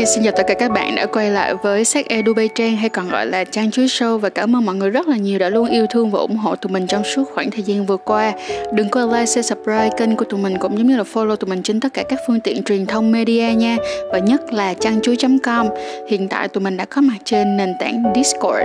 [0.00, 2.76] Hi, xin chào tất cả các bạn đã quay lại với sách Edu Bay Trang
[2.76, 5.38] hay còn gọi là Trang Chuối Show và cảm ơn mọi người rất là nhiều
[5.38, 7.96] đã luôn yêu thương và ủng hộ tụi mình trong suốt khoảng thời gian vừa
[7.96, 8.32] qua.
[8.72, 11.50] Đừng quên like, share, subscribe kênh của tụi mình cũng giống như là follow tụi
[11.50, 13.76] mình trên tất cả các phương tiện truyền thông media nha
[14.12, 15.66] và nhất là trang chuối.com.
[16.08, 18.64] Hiện tại tụi mình đã có mặt trên nền tảng Discord.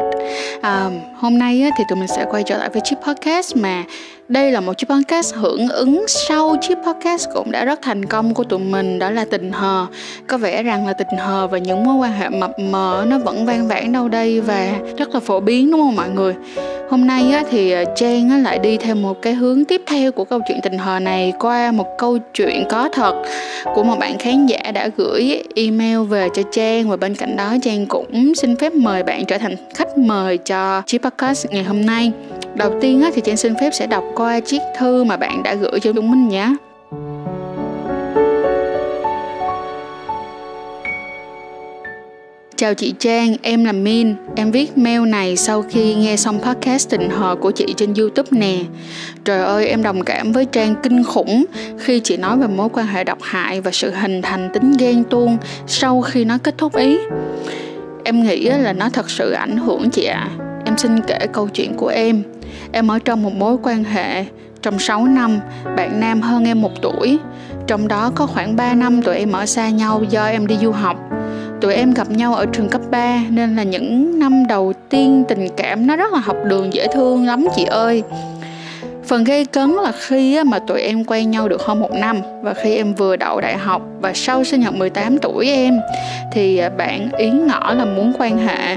[0.62, 3.84] À, hôm nay thì tụi mình sẽ quay trở lại với chiếc podcast mà
[4.28, 8.34] đây là một chiếc podcast hưởng ứng sau chiếc podcast cũng đã rất thành công
[8.34, 9.86] của tụi mình đó là tình hờ.
[10.28, 13.46] Có vẻ rằng là tình hờ và những mối quan hệ mập mờ nó vẫn
[13.46, 16.34] vang vãn đâu đây và rất là phổ biến đúng không mọi người?
[16.90, 20.12] Hôm nay á, thì à, trang á, lại đi theo một cái hướng tiếp theo
[20.12, 23.24] của câu chuyện tình hờ này qua một câu chuyện có thật
[23.76, 27.56] của một bạn khán giả đã gửi email về cho trang và bên cạnh đó
[27.62, 31.86] trang cũng xin phép mời bạn trở thành khách mời cho chiếc podcast ngày hôm
[31.86, 32.12] nay
[32.56, 35.54] đầu tiên á, thì trang xin phép sẽ đọc qua chiếc thư mà bạn đã
[35.54, 36.56] gửi cho chúng mình nhé
[42.58, 44.16] Chào chị Trang, em là Min.
[44.36, 48.30] Em viết mail này sau khi nghe xong podcast tình hờ của chị trên YouTube
[48.32, 48.58] nè.
[49.26, 51.46] Trời ơi, em đồng cảm với Trang kinh khủng
[51.80, 55.04] khi chị nói về mối quan hệ độc hại và sự hình thành tính ghen
[55.04, 56.98] tuông sau khi nó kết thúc ý.
[58.04, 60.30] Em nghĩ là nó thật sự ảnh hưởng chị ạ.
[60.40, 60.46] À.
[60.66, 62.24] Em xin kể câu chuyện của em.
[62.78, 64.26] Em ở trong một mối quan hệ
[64.62, 65.40] trong 6 năm,
[65.78, 67.18] bạn nam hơn em một tuổi.
[67.68, 70.72] Trong đó có khoảng 3 năm tụi em ở xa nhau do em đi du
[70.72, 70.98] học
[71.62, 75.48] tụi em gặp nhau ở trường cấp 3 nên là những năm đầu tiên tình
[75.58, 78.04] cảm nó rất là học đường dễ thương lắm chị ơi
[79.08, 82.54] Phần gây cấn là khi mà tụi em quen nhau được hơn một năm và
[82.54, 85.80] khi em vừa đậu đại học và sau sinh nhật 18 tuổi em
[86.32, 88.76] thì à, bạn ý ngỏ là muốn quan hệ.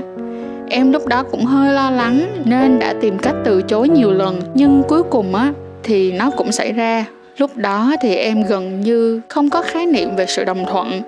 [0.71, 4.41] Em lúc đó cũng hơi lo lắng nên đã tìm cách từ chối nhiều lần,
[4.55, 5.53] nhưng cuối cùng á,
[5.83, 7.05] thì nó cũng xảy ra.
[7.37, 11.03] Lúc đó thì em gần như không có khái niệm về sự đồng thuận.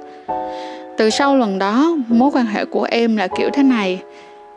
[0.97, 4.03] Từ sau lần đó, mối quan hệ của em là kiểu thế này.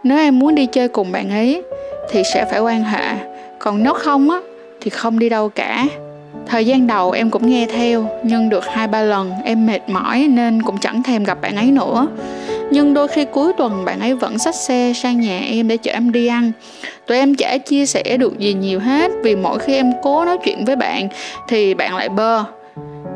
[0.03, 1.62] Nếu em muốn đi chơi cùng bạn ấy,
[2.09, 3.16] thì sẽ phải quan hệ.
[3.59, 4.38] Còn nếu không á,
[4.81, 5.86] thì không đi đâu cả.
[6.47, 10.28] Thời gian đầu em cũng nghe theo, nhưng được hai ba lần em mệt mỏi
[10.30, 12.08] nên cũng chẳng thèm gặp bạn ấy nữa
[12.74, 15.92] nhưng đôi khi cuối tuần bạn ấy vẫn xách xe sang nhà em để chở
[15.92, 16.52] em đi ăn.
[17.08, 20.38] Tụi em chả chia sẻ được gì nhiều hết, vì mỗi khi em cố nói
[20.46, 21.08] chuyện với bạn
[21.48, 22.44] thì bạn lại bơ.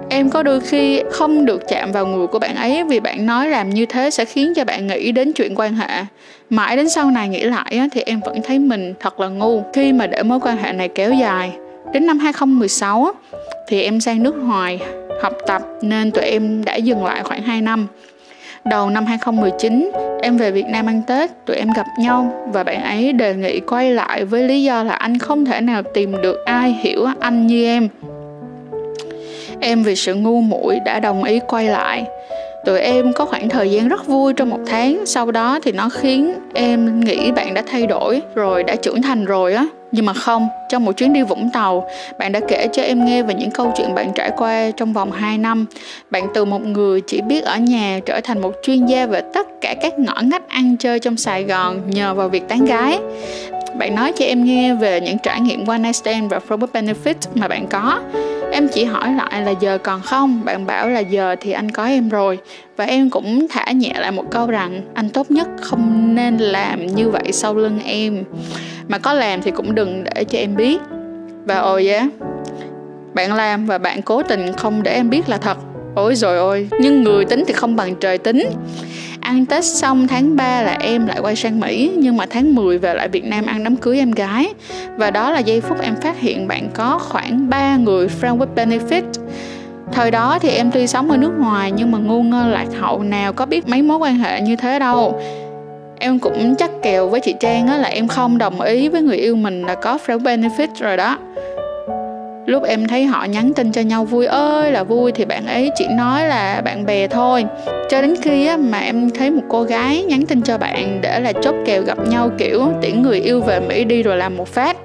[0.10, 3.50] Em có đôi khi không được chạm vào người của bạn ấy vì bạn nói
[3.50, 6.06] làm như thế sẽ khiến cho bạn nghĩ đến chuyện quan hệ.
[6.50, 9.94] Mãi đến sau này nghĩ lại thì em vẫn thấy mình thật là ngu khi
[9.94, 11.52] mà để mối quan hệ này kéo dài.
[11.94, 13.12] Đến năm 2016
[13.68, 14.80] thì em sang nước ngoài
[15.22, 17.88] học tập nên tụi em đã dừng lại khoảng 2 năm.
[18.70, 19.92] Đầu năm 2019,
[20.22, 23.60] em về Việt Nam ăn Tết, tụi em gặp nhau và bạn ấy đề nghị
[23.60, 27.48] quay lại với lý do là anh không thể nào tìm được ai hiểu anh
[27.48, 27.90] như em.
[29.60, 32.06] Em vì sự ngu muội đã đồng ý quay lại
[32.68, 35.90] tụi em có khoảng thời gian rất vui trong một tháng sau đó thì nó
[35.90, 40.14] khiến em nghĩ bạn đã thay đổi rồi đã trưởng thành rồi á nhưng mà
[40.14, 41.88] không, trong một chuyến đi Vũng Tàu,
[42.20, 45.12] bạn đã kể cho em nghe về những câu chuyện bạn trải qua trong vòng
[45.12, 45.66] 2 năm.
[46.12, 49.48] Bạn từ một người chỉ biết ở nhà trở thành một chuyên gia về tất
[49.62, 53.00] cả các ngõ ngách ăn chơi trong Sài Gòn nhờ vào việc tán gái.
[53.80, 57.16] Bạn nói cho em nghe về những trải nghiệm one night stand và probable benefit
[57.36, 58.00] mà bạn có
[58.52, 60.46] em chỉ hỏi lại là giờ còn không?
[60.46, 62.40] Bạn bảo là giờ thì anh có em rồi.
[62.78, 66.88] Và em cũng thả nhẹ lại một câu rằng, anh tốt nhất không nên làm
[66.88, 68.24] như vậy sau lưng em.
[68.88, 70.78] Mà có làm thì cũng đừng để cho em biết.
[71.46, 72.10] Và ôi giá
[73.14, 75.58] bạn làm và bạn cố tình không để em biết là thật.
[75.96, 78.50] Ôi rồi ôi, nhưng người tính thì không bằng trời tính
[79.20, 82.78] ăn Tết xong tháng 3 là em lại quay sang Mỹ, nhưng mà tháng 10
[82.78, 84.54] về lại Việt Nam ăn đám cưới em gái.
[84.96, 88.56] Và đó là giây phút em phát hiện bạn có khoảng 3 người friend with
[88.56, 89.02] benefit.
[89.92, 93.04] Thời đó thì em tuy sống ở nước ngoài, nhưng mà ngu ngơ lạc hậu
[93.04, 95.22] nào có biết mấy mối quan hệ như thế đâu.
[96.00, 99.36] Em cũng chắc kèo với chị Trang là em không đồng ý với người yêu
[99.36, 101.18] mình là có friend benefit rồi đó
[102.48, 105.72] lúc em thấy họ nhắn tin cho nhau vui ơi là vui thì bạn ấy
[105.76, 107.46] chỉ nói là bạn bè thôi.
[107.90, 111.20] Cho đến khi á, mà em thấy một cô gái nhắn tin cho bạn để
[111.20, 114.48] là chốt kèo gặp nhau kiểu tiễn người yêu về mỹ đi rồi làm một
[114.48, 114.78] phát.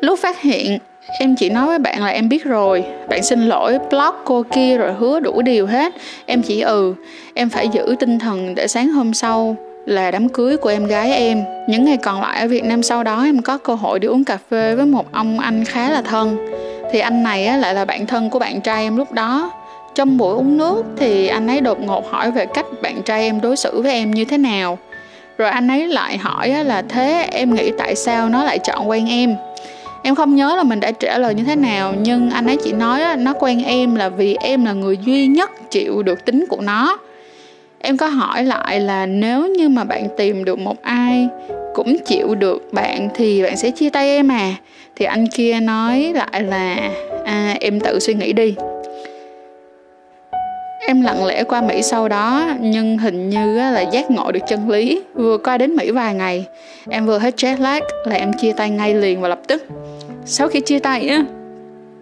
[0.00, 0.78] Lúc phát hiện
[1.20, 2.84] em chỉ nói với bạn là em biết rồi.
[3.08, 5.92] Bạn xin lỗi block cô kia rồi hứa đủ điều hết.
[6.26, 6.94] Em chỉ ừ
[7.34, 9.56] em phải giữ tinh thần để sáng hôm sau
[9.86, 11.44] là đám cưới của em gái em.
[11.68, 14.24] Những ngày còn lại ở việt nam sau đó em có cơ hội đi uống
[14.24, 16.36] cà phê với một ông anh khá là thân
[16.92, 19.50] thì anh này á, lại là bạn thân của bạn trai em lúc đó.
[19.94, 23.40] Trong buổi uống nước thì anh ấy đột ngột hỏi về cách bạn trai em
[23.40, 24.78] đối xử với em như thế nào.
[25.38, 28.88] Rồi anh ấy lại hỏi á, là thế em nghĩ tại sao nó lại chọn
[28.88, 29.36] quen em?
[30.02, 32.72] Em không nhớ là mình đã trả lời như thế nào nhưng anh ấy chỉ
[32.72, 36.44] nói á, nó quen em là vì em là người duy nhất chịu được tính
[36.48, 36.98] của nó
[37.86, 41.28] em có hỏi lại là nếu như mà bạn tìm được một ai
[41.74, 44.54] cũng chịu được bạn thì bạn sẽ chia tay em à?
[44.96, 46.90] Thì anh kia nói lại là
[47.24, 48.54] à, em tự suy nghĩ đi.
[50.86, 54.70] Em lặng lẽ qua mỹ sau đó nhưng hình như là giác ngộ được chân
[54.70, 56.46] lý vừa qua đến mỹ vài ngày.
[56.90, 59.66] Em vừa hết jet lag là em chia tay ngay liền và lập tức.
[60.24, 61.24] Sau khi chia tay á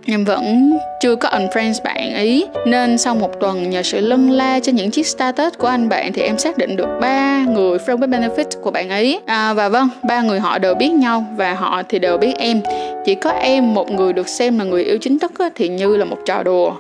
[0.07, 2.47] em vẫn chưa có unfriends bạn ý.
[2.67, 6.13] Nên sau một tuần nhờ sự lân la cho những chiếc status của anh bạn
[6.13, 9.69] thì em xác định được ba người friend with benefit của bạn ấy à, và
[9.69, 12.61] vâng ba người họ đều biết nhau và họ thì đều biết em.
[13.05, 16.05] Chỉ có em một người được xem là người yêu chính thức thì như là
[16.05, 16.73] một trò đùa.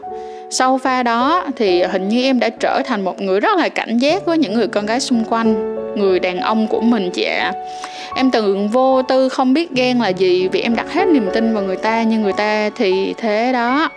[0.50, 3.98] Sau pha đó thì hình như em đã trở thành một người rất là cảnh
[3.98, 7.52] giác với những người con gái xung quanh người đàn ông của mình chị ạ.
[7.55, 7.61] À.
[8.17, 11.55] em từng vô tư không biết ghen là gì vì em đặt hết niềm tin
[11.55, 13.91] vào người ta nhưng người ta thì thế đó.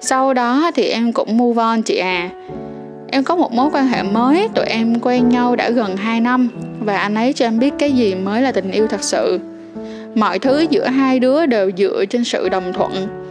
[0.00, 2.30] Sau đó thì em cũng move on chị à
[3.12, 6.48] em có một mối quan hệ mới, tụi em quen nhau đã gần 2 năm
[6.80, 9.40] và anh ấy cho em biết cái gì mới là tình yêu thật sự.
[10.14, 13.21] Mọi thứ giữa hai đứa đều dựa trên sự đồng thuận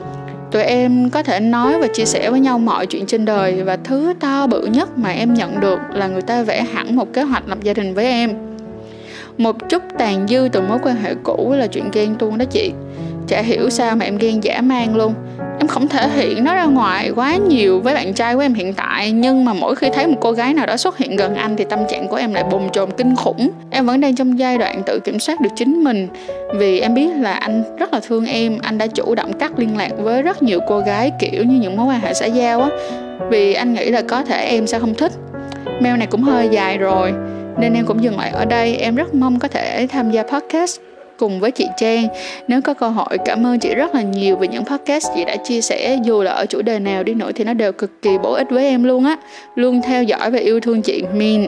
[0.52, 3.78] tụi em có thể nói và chia sẻ với nhau mọi chuyện trên đời và
[3.84, 7.22] thứ to bự nhất mà em nhận được là người ta vẽ hẳn một kế
[7.22, 8.34] hoạch lập gia đình với em.
[9.38, 12.72] Một chút tàn dư từ mối quan hệ cũ là chuyện ghen tuông đó chị.
[13.28, 15.14] Chả hiểu sao mà em ghen dã man luôn
[15.62, 18.74] em không thể hiện nó ra ngoài quá nhiều với bạn trai của em hiện
[18.74, 21.58] tại, nhưng mà mỗi khi thấy một cô gái nào đó xuất hiện gần anh
[21.58, 23.52] thì tâm trạng của em lại bùng trồn kinh khủng.
[23.70, 26.08] Em vẫn đang trong giai đoạn tự kiểm soát được chính mình,
[26.56, 29.78] vì em biết là anh rất là thương em, anh đã chủ động cắt liên
[29.78, 32.70] lạc với rất nhiều cô gái kiểu như những mối quan hệ xã giao á,
[33.30, 35.12] vì anh nghĩ là có thể em sẽ không thích.
[35.80, 37.14] Mail này cũng hơi dài rồi,
[37.58, 38.76] nên em cũng dừng lại ở đây.
[38.76, 40.80] Em rất mong có thể tham gia podcast
[41.22, 42.08] cùng với chị Trang.
[42.48, 45.36] Nếu có cơ hội cảm ơn chị rất là nhiều vì những podcast chị đã
[45.36, 48.18] chia sẻ, dù là ở chủ đề nào đi nữa thì nó đều cực kỳ
[48.18, 49.18] bổ ích với em luôn á.
[49.56, 51.48] Luôn theo dõi và yêu thương chị, Min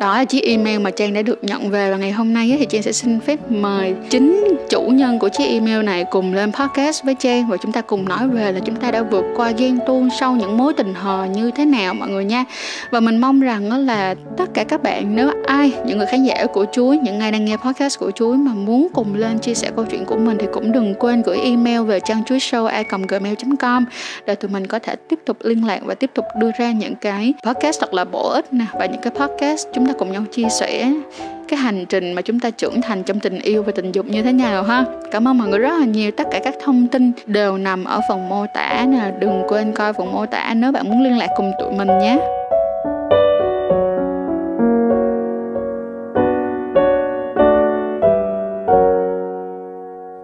[0.00, 2.66] đó là chiếc email mà trang đã được nhận về và ngày hôm nay thì
[2.66, 7.04] trang sẽ xin phép mời chính chủ nhân của chiếc email này cùng lên podcast
[7.04, 9.78] với trang và chúng ta cùng nói về là chúng ta đã vượt qua ghen
[9.86, 12.44] tuông sau những mối tình hờ như thế nào, mọi người nha.
[12.90, 16.46] Và mình mong rằng là tất cả các bạn, nếu ai, những người khán giả
[16.52, 19.70] của chuối, những ai đang nghe podcast của chuối mà muốn cùng lên chia sẻ
[19.76, 22.82] câu chuyện của mình thì cũng đừng quên gửi email về trang chuối show a
[23.08, 23.84] gmail com
[24.26, 26.94] để tụi mình có thể tiếp tục liên lạc và tiếp tục đưa ra những
[26.94, 30.12] cái podcast thật là bổ ích nè và những cái podcast podcast, chúng ta cùng
[30.12, 30.92] nhau chia sẻ
[31.48, 34.22] cái hành trình mà chúng ta trưởng thành trong tình yêu và tình dục như
[34.22, 34.84] thế nào ha.
[35.10, 36.10] Cảm ơn mọi người rất là nhiều.
[36.10, 39.12] Tất cả các thông tin đều nằm ở phần mô tả nè.
[39.20, 42.18] Đừng quên coi phần mô tả nếu bạn muốn liên lạc cùng tụi mình nhé.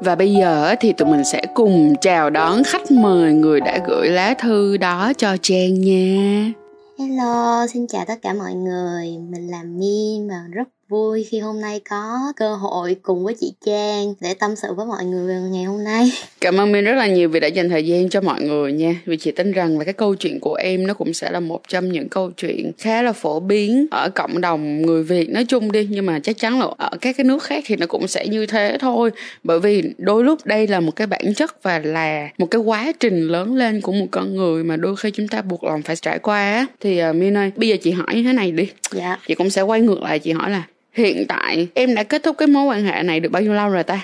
[0.01, 4.09] Và bây giờ thì tụi mình sẽ cùng chào đón khách mời người đã gửi
[4.09, 6.64] lá thư đó cho Trang nha.
[6.99, 9.19] Hello, xin chào tất cả mọi người.
[9.19, 13.53] Mình là Mi và rất vui khi hôm nay có cơ hội cùng với chị
[13.67, 16.13] Trang để tâm sự với mọi người ngày hôm nay.
[16.41, 19.01] Cảm ơn Min rất là nhiều vì đã dành thời gian cho mọi người nha.
[19.07, 21.61] Vì chị tin rằng là cái câu chuyện của em nó cũng sẽ là một
[21.69, 25.73] trong những câu chuyện khá là phổ biến ở cộng đồng người Việt nói chung
[25.73, 28.27] đi nhưng mà chắc chắn là ở các cái nước khác thì nó cũng sẽ
[28.27, 29.11] như thế thôi.
[29.45, 32.93] Bởi vì đôi lúc đây là một cái bản chất và là một cái quá
[33.01, 35.97] trình lớn lên của một con người mà đôi khi chúng ta buộc lòng phải
[35.97, 38.69] trải qua Thì uh, Min ơi, bây giờ chị hỏi như thế này đi.
[38.93, 39.17] Dạ.
[39.27, 40.63] Chị cũng sẽ quay ngược lại chị hỏi là
[40.95, 43.69] hiện tại em đã kết thúc cái mối quan hệ này được bao nhiêu lâu
[43.69, 44.01] rồi ta?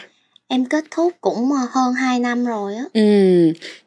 [0.49, 2.85] Em kết thúc cũng ờ, hơn 2 năm rồi á.
[2.93, 3.01] Ừ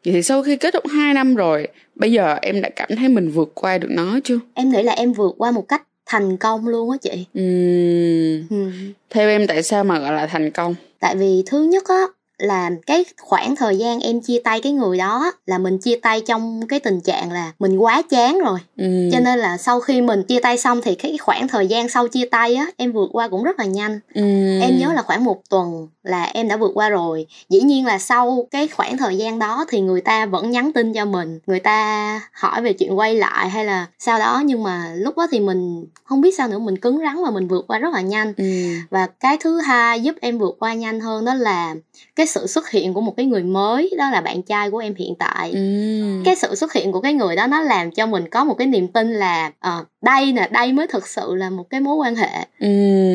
[0.06, 3.10] vậy thì sau khi kết thúc 2 năm rồi bây giờ em đã cảm thấy
[3.10, 4.40] mình vượt qua được nó chưa?
[4.54, 7.26] Em nghĩ là em vượt qua một cách thành công luôn á chị.
[7.34, 7.42] Ừ.
[8.50, 8.72] ừ.
[9.10, 10.76] Theo em tại sao mà gọi là thành công?
[11.00, 12.02] Tại vì thứ nhất á
[12.44, 16.22] là cái khoảng thời gian em chia tay cái người đó là mình chia tay
[16.22, 19.10] trong cái tình trạng là mình quá chán rồi ừ.
[19.12, 22.08] cho nên là sau khi mình chia tay xong thì cái khoảng thời gian sau
[22.08, 24.22] chia tay á em vượt qua cũng rất là nhanh ừ.
[24.62, 28.00] em nhớ là khoảng một tuần là em đã vượt qua rồi dĩ nhiên là
[28.00, 31.60] sau cái khoảng thời gian đó thì người ta vẫn nhắn tin cho mình người
[31.60, 35.40] ta hỏi về chuyện quay lại hay là sau đó nhưng mà lúc đó thì
[35.40, 38.34] mình không biết sao nữa mình cứng rắn và mình vượt qua rất là nhanh
[38.38, 38.44] ừ.
[38.90, 41.76] và cái thứ hai giúp em vượt qua nhanh hơn đó là
[42.16, 44.96] cái sự xuất hiện của một cái người mới đó là bạn trai của em
[44.96, 45.60] hiện tại ừ.
[46.26, 48.68] cái sự xuất hiện của cái người đó nó làm cho mình có một cái
[48.68, 52.16] niềm tin là uh, đây nè đây mới thực sự là một cái mối quan
[52.16, 52.46] hệ.
[52.60, 52.68] Ừ.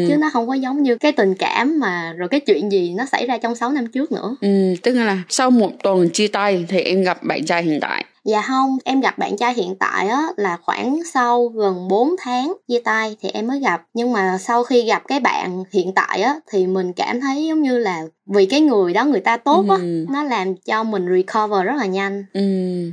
[0.08, 3.06] chứ nó không có giống như cái tình cảm mà rồi cái chuyện gì nó
[3.06, 4.36] xảy ra trong 6 năm trước nữa.
[4.40, 8.04] Ừ tức là sau một tuần chia tay thì em gặp bạn trai hiện tại
[8.24, 12.56] Dạ không, em gặp bạn trai hiện tại á là khoảng sau gần 4 tháng
[12.68, 13.82] chia tay thì em mới gặp.
[13.94, 17.62] Nhưng mà sau khi gặp cái bạn hiện tại á thì mình cảm thấy giống
[17.62, 18.02] như là
[18.34, 20.06] vì cái người đó người ta tốt á ừ.
[20.10, 22.40] nó làm cho mình recover rất là nhanh ừ.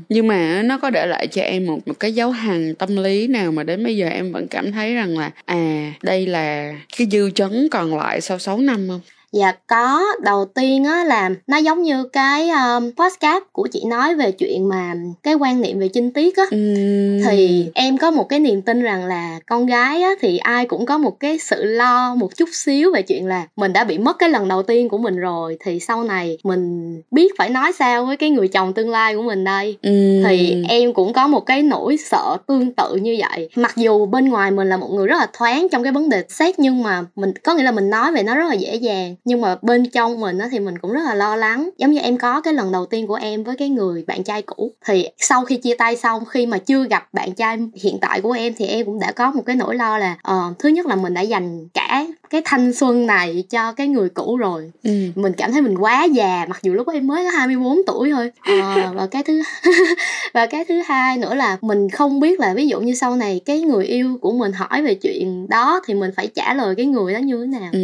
[0.09, 3.27] nhưng mà nó có để lại cho em một một cái dấu hằn tâm lý
[3.27, 7.07] nào mà đến bây giờ em vẫn cảm thấy rằng là à đây là cái
[7.11, 9.01] dư chấn còn lại sau 6 năm không
[9.35, 14.15] Dạ có, đầu tiên á là nó giống như cái um, podcast của chị nói
[14.15, 16.43] về chuyện mà cái quan niệm về chinh tiết á.
[16.43, 17.21] Uhm.
[17.25, 20.85] thì em có một cái niềm tin rằng là con gái á thì ai cũng
[20.85, 24.19] có một cái sự lo một chút xíu về chuyện là mình đã bị mất
[24.19, 28.05] cái lần đầu tiên của mình rồi thì sau này mình biết phải nói sao
[28.05, 29.77] với cái người chồng tương lai của mình đây.
[29.87, 30.23] Uhm.
[30.27, 33.49] thì em cũng có một cái nỗi sợ tương tự như vậy.
[33.55, 36.23] Mặc dù bên ngoài mình là một người rất là thoáng trong cái vấn đề
[36.29, 39.15] xét nhưng mà mình có nghĩa là mình nói về nó rất là dễ dàng
[39.25, 41.69] nhưng mà bên trong mình á thì mình cũng rất là lo lắng.
[41.77, 44.41] Giống như em có cái lần đầu tiên của em với cái người bạn trai
[44.41, 44.71] cũ.
[44.85, 48.31] Thì sau khi chia tay xong khi mà chưa gặp bạn trai hiện tại của
[48.31, 50.95] em thì em cũng đã có một cái nỗi lo là uh, thứ nhất là
[50.95, 51.84] mình đã dành cả
[52.29, 54.71] cái thanh xuân này cho cái người cũ rồi.
[54.83, 54.91] Ừ.
[55.15, 58.31] mình cảm thấy mình quá già mặc dù lúc em mới có 24 tuổi thôi.
[58.41, 59.41] À, và cái thứ
[60.33, 63.41] và cái thứ hai nữa là mình không biết là ví dụ như sau này
[63.45, 66.85] cái người yêu của mình hỏi về chuyện đó thì mình phải trả lời cái
[66.85, 67.69] người đó như thế nào.
[67.73, 67.79] Ừ.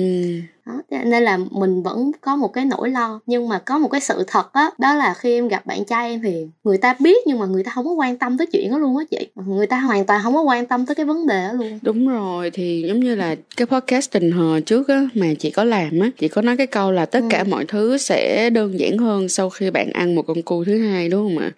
[0.65, 4.01] Đó, nên là mình vẫn có một cái nỗi lo nhưng mà có một cái
[4.01, 6.96] sự thật á đó, đó là khi em gặp bạn trai em thì người ta
[7.00, 9.27] biết nhưng mà người ta không có quan tâm tới chuyện đó luôn á chị.
[9.36, 11.79] Người ta hoàn toàn không có quan tâm tới cái vấn đề đó luôn.
[11.81, 15.64] Đúng rồi thì giống như là cái podcast tình hờ trước á mà chị có
[15.64, 17.28] làm á chị có nói cái câu là tất ừ.
[17.30, 20.78] cả mọi thứ sẽ đơn giản hơn sau khi bạn ăn một con cu thứ
[20.78, 21.52] hai đúng không ạ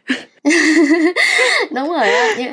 [1.75, 2.08] đúng rồi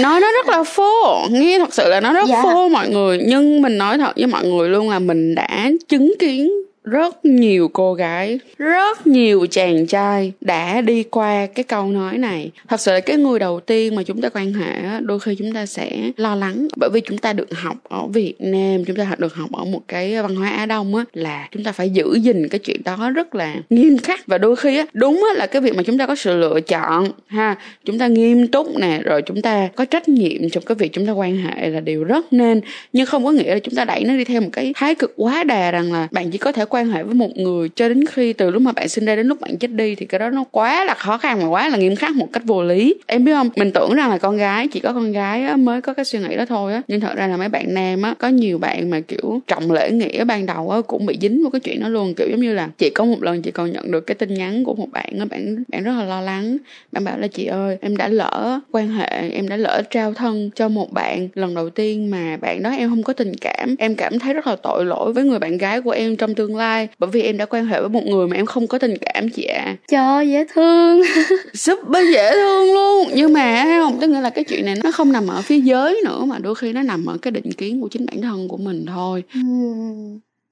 [0.00, 2.42] nói nó rất là phô nghe thật sự là nó rất dạ.
[2.42, 6.14] phô mọi người nhưng mình nói thật với mọi người luôn là mình đã chứng
[6.18, 6.52] kiến
[6.90, 12.50] rất nhiều cô gái rất nhiều chàng trai đã đi qua cái câu nói này
[12.68, 15.52] thật sự là cái người đầu tiên mà chúng ta quan hệ đôi khi chúng
[15.52, 19.14] ta sẽ lo lắng bởi vì chúng ta được học ở việt nam chúng ta
[19.18, 22.18] được học ở một cái văn hóa á đông á là chúng ta phải giữ
[22.22, 25.46] gìn cái chuyện đó rất là nghiêm khắc và đôi khi á đúng á là
[25.46, 29.00] cái việc mà chúng ta có sự lựa chọn ha chúng ta nghiêm túc nè
[29.04, 32.04] rồi chúng ta có trách nhiệm trong cái việc chúng ta quan hệ là điều
[32.04, 32.60] rất nên
[32.92, 35.12] nhưng không có nghĩa là chúng ta đẩy nó đi theo một cái thái cực
[35.16, 37.88] quá đà rằng là bạn chỉ có thể quan quan hệ với một người cho
[37.88, 40.18] đến khi từ lúc mà bạn sinh ra đến lúc bạn chết đi thì cái
[40.18, 42.94] đó nó quá là khó khăn và quá là nghiêm khắc một cách vô lý.
[43.06, 43.50] Em biết không?
[43.56, 46.18] Mình tưởng rằng là con gái chỉ có con gái á, mới có cái suy
[46.18, 46.82] nghĩ đó thôi á.
[46.88, 49.90] Nhưng thật ra là mấy bạn nam á có nhiều bạn mà kiểu trọng lễ
[49.90, 52.14] nghĩa ban đầu á cũng bị dính vào cái chuyện đó luôn.
[52.14, 54.64] Kiểu giống như là chị có một lần chị còn nhận được cái tin nhắn
[54.64, 56.56] của một bạn á bạn bạn rất là lo lắng.
[56.92, 60.50] Bạn bảo là chị ơi em đã lỡ quan hệ em đã lỡ trao thân
[60.54, 63.74] cho một bạn lần đầu tiên mà bạn đó em không có tình cảm.
[63.78, 66.56] Em cảm thấy rất là tội lỗi với người bạn gái của em trong tương
[66.56, 68.78] lai lai bởi vì em đã quan hệ với một người mà em không có
[68.78, 69.64] tình cảm chị ạ.
[69.66, 69.76] À.
[69.88, 71.02] trời dễ thương.
[71.54, 73.08] Super dễ thương luôn.
[73.14, 76.00] Nhưng mà không tức nghĩa là cái chuyện này nó không nằm ở phía giới
[76.04, 78.56] nữa mà đôi khi nó nằm ở cái định kiến của chính bản thân của
[78.56, 79.22] mình thôi.
[79.34, 79.40] Ừ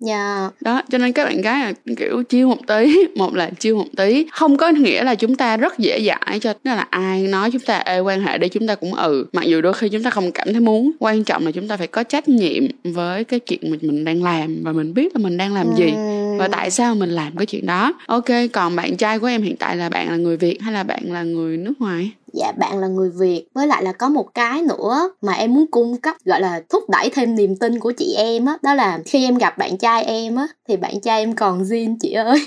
[0.08, 0.52] yeah.
[0.60, 3.86] đó cho nên các bạn gái là kiểu chiêu một tí một là chiêu một
[3.96, 4.26] tí.
[4.32, 7.62] Không có nghĩa là chúng ta rất dễ dãi cho nên là ai nói chúng
[7.62, 9.26] ta ê quan hệ đi chúng ta cũng ừ.
[9.32, 11.76] Mặc dù đôi khi chúng ta không cảm thấy muốn quan trọng là chúng ta
[11.76, 15.22] phải có trách nhiệm với cái chuyện mà mình đang làm và mình biết là
[15.22, 15.92] mình đang làm gì
[16.38, 17.92] và tại sao mình làm cái chuyện đó?
[18.06, 20.82] Ok còn bạn trai của em hiện tại là bạn là người việt hay là
[20.82, 22.10] bạn là người nước ngoài?
[22.32, 23.46] Dạ bạn là người việt.
[23.54, 26.90] Với lại là có một cái nữa mà em muốn cung cấp gọi là thúc
[26.90, 30.04] đẩy thêm niềm tin của chị em á đó, là khi em gặp bạn trai
[30.04, 32.38] em á thì bạn trai em còn zin chị ơi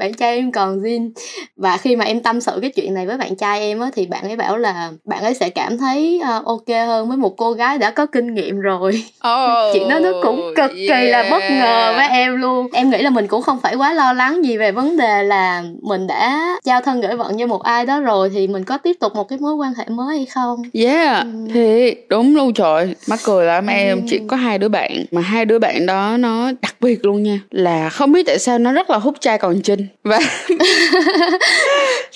[0.00, 1.10] bạn trai em còn zin
[1.56, 4.06] và khi mà em tâm sự cái chuyện này với bạn trai em á thì
[4.06, 7.52] bạn ấy bảo là bạn ấy sẽ cảm thấy uh, ok hơn với một cô
[7.52, 10.88] gái đã có kinh nghiệm rồi oh, chuyện đó nó cũng cực yeah.
[10.88, 13.92] kỳ là bất ngờ với em luôn em nghĩ là mình cũng không phải quá
[13.92, 17.62] lo lắng gì về vấn đề là mình đã giao thân gửi vận cho một
[17.62, 20.26] ai đó rồi thì mình có tiếp tục một cái mối quan hệ mới hay
[20.26, 21.28] không yeah ừ.
[21.54, 23.70] thì đúng luôn trời mắc cười lắm ừ.
[23.70, 27.22] em chỉ có hai đứa bạn mà hai đứa bạn đó nó đặc biệt luôn
[27.22, 30.20] nha là không biết tại sao nó rất là hút trai còn trinh và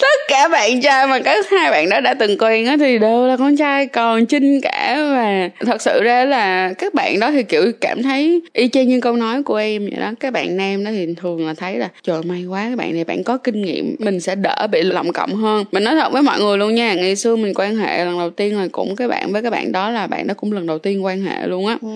[0.01, 3.27] tất cả bạn trai mà các hai bạn đó đã từng quen á thì đều
[3.27, 4.97] là con trai còn trinh cả.
[5.11, 9.01] Và thật sự ra là các bạn đó thì kiểu cảm thấy y chang như
[9.01, 10.13] câu nói của em vậy đó.
[10.21, 13.05] Các bạn nam đó thì thường là thấy là trời may quá các bạn này
[13.05, 15.65] bạn có kinh nghiệm mình sẽ đỡ bị lộng cộng hơn.
[15.73, 18.31] Mình nói thật với mọi người luôn nha ngày xưa mình quan hệ lần đầu
[18.31, 20.79] tiên là cũng cái bạn với các bạn đó là bạn đó cũng lần đầu
[20.79, 21.79] tiên quan hệ luôn á.
[21.83, 21.89] Ừ.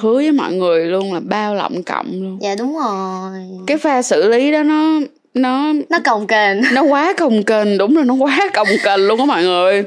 [0.00, 2.38] hứa với mọi người luôn là bao lộng cộng luôn.
[2.42, 3.30] Dạ đúng rồi.
[3.66, 5.00] Cái pha xử lý đó nó
[5.34, 6.60] nó nó cồng kềnh.
[6.72, 7.78] nó quá cồng kềnh.
[7.78, 9.84] Đúng rồi nó quá cồng kềnh luôn á mọi người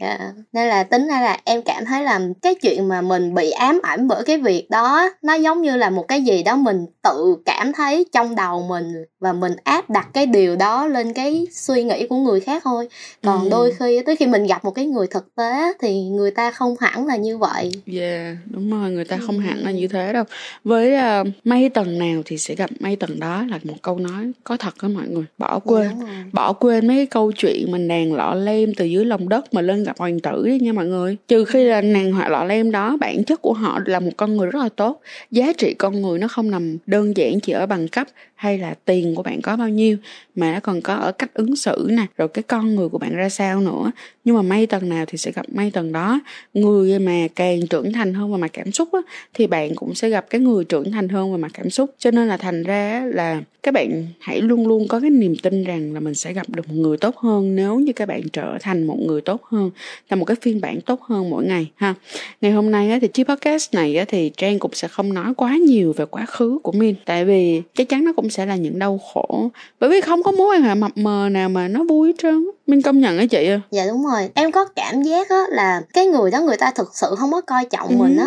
[0.00, 0.20] yeah.
[0.20, 0.32] Dạ.
[0.52, 3.80] nên là tính ra là em cảm thấy là cái chuyện mà mình bị ám
[3.82, 7.36] ảnh bởi cái việc đó nó giống như là một cái gì đó mình tự
[7.44, 11.84] cảm thấy trong đầu mình và mình áp đặt cái điều đó lên cái suy
[11.84, 12.88] nghĩ của người khác thôi
[13.22, 13.48] còn ừ.
[13.50, 16.74] đôi khi tới khi mình gặp một cái người thực tế thì người ta không
[16.80, 19.40] hẳn là như vậy yeah đúng rồi người ta không ừ.
[19.40, 20.24] hẳn là như thế đâu
[20.64, 24.32] với uh, mây tầng nào thì sẽ gặp mây tầng đó là một câu nói
[24.44, 26.32] có thật đó mọi người bỏ quên yeah.
[26.32, 29.60] bỏ quên mấy cái câu chuyện mình nàng lọ lem từ dưới lòng đất mà
[29.60, 31.16] lên gặp hoàng tử đi nha mọi người.
[31.28, 34.36] Trừ khi là nàng họa lọ lem đó, bản chất của họ là một con
[34.36, 35.00] người rất là tốt.
[35.30, 38.74] Giá trị con người nó không nằm đơn giản chỉ ở bằng cấp hay là
[38.84, 39.96] tiền của bạn có bao nhiêu
[40.34, 43.16] mà nó còn có ở cách ứng xử nè rồi cái con người của bạn
[43.16, 43.90] ra sao nữa.
[44.24, 46.20] Nhưng mà may tầng nào thì sẽ gặp may tầng đó.
[46.54, 49.00] Người mà càng trưởng thành hơn về mặt cảm xúc á,
[49.34, 51.94] thì bạn cũng sẽ gặp cái người trưởng thành hơn về mặt cảm xúc.
[51.98, 55.64] Cho nên là thành ra là các bạn hãy luôn luôn có cái niềm tin
[55.64, 58.58] rằng là mình sẽ gặp được một người tốt hơn nếu như các bạn trở
[58.60, 59.70] thành một người tốt hơn
[60.10, 61.94] là một cái phiên bản tốt hơn mỗi ngày ha.
[62.40, 65.34] Ngày hôm nay á, thì chiếc podcast này á, thì trang cũng sẽ không nói
[65.36, 68.56] quá nhiều về quá khứ của min tại vì chắc chắn nó cũng sẽ là
[68.56, 69.50] những đau khổ.
[69.80, 72.46] Bởi vì không có mối quan hệ mập mờ nào mà nó vui hết trơn
[72.66, 74.30] mình công nhận á chị à dạ đúng rồi.
[74.34, 77.40] Em có cảm giác á là cái người đó người ta thực sự không có
[77.40, 77.96] coi trọng ừ.
[77.96, 78.26] mình á.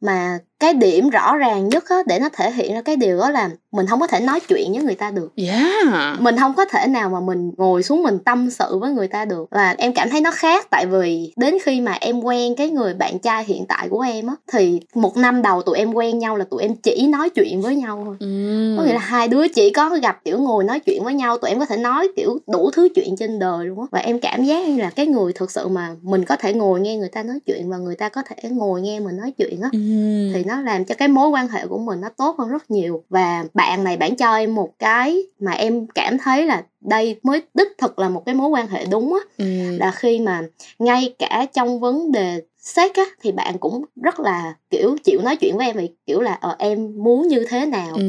[0.00, 3.30] Mà cái điểm rõ ràng nhất á để nó thể hiện ra cái điều đó
[3.30, 6.20] là mình không có thể nói chuyện với người ta được yeah.
[6.20, 9.24] mình không có thể nào mà mình ngồi xuống mình tâm sự với người ta
[9.24, 12.70] được và em cảm thấy nó khác tại vì đến khi mà em quen cái
[12.70, 16.18] người bạn trai hiện tại của em á thì một năm đầu tụi em quen
[16.18, 18.76] nhau là tụi em chỉ nói chuyện với nhau thôi mm.
[18.78, 21.50] có nghĩa là hai đứa chỉ có gặp kiểu ngồi nói chuyện với nhau tụi
[21.50, 24.44] em có thể nói kiểu đủ thứ chuyện trên đời luôn á và em cảm
[24.44, 27.22] giác như là cái người thực sự mà mình có thể ngồi nghe người ta
[27.22, 30.32] nói chuyện và người ta có thể ngồi nghe mình nói chuyện á mm.
[30.34, 33.04] thì nó làm cho cái mối quan hệ của mình nó tốt hơn rất nhiều
[33.08, 37.42] và bạn này bạn cho em một cái mà em cảm thấy là đây mới
[37.54, 39.76] đích thực là một cái mối quan hệ đúng á ừ.
[39.78, 40.42] là khi mà
[40.78, 45.36] ngay cả trong vấn đề sex á thì bạn cũng rất là kiểu chịu nói
[45.36, 48.02] chuyện với em vì kiểu là ờ em muốn như thế nào ừ.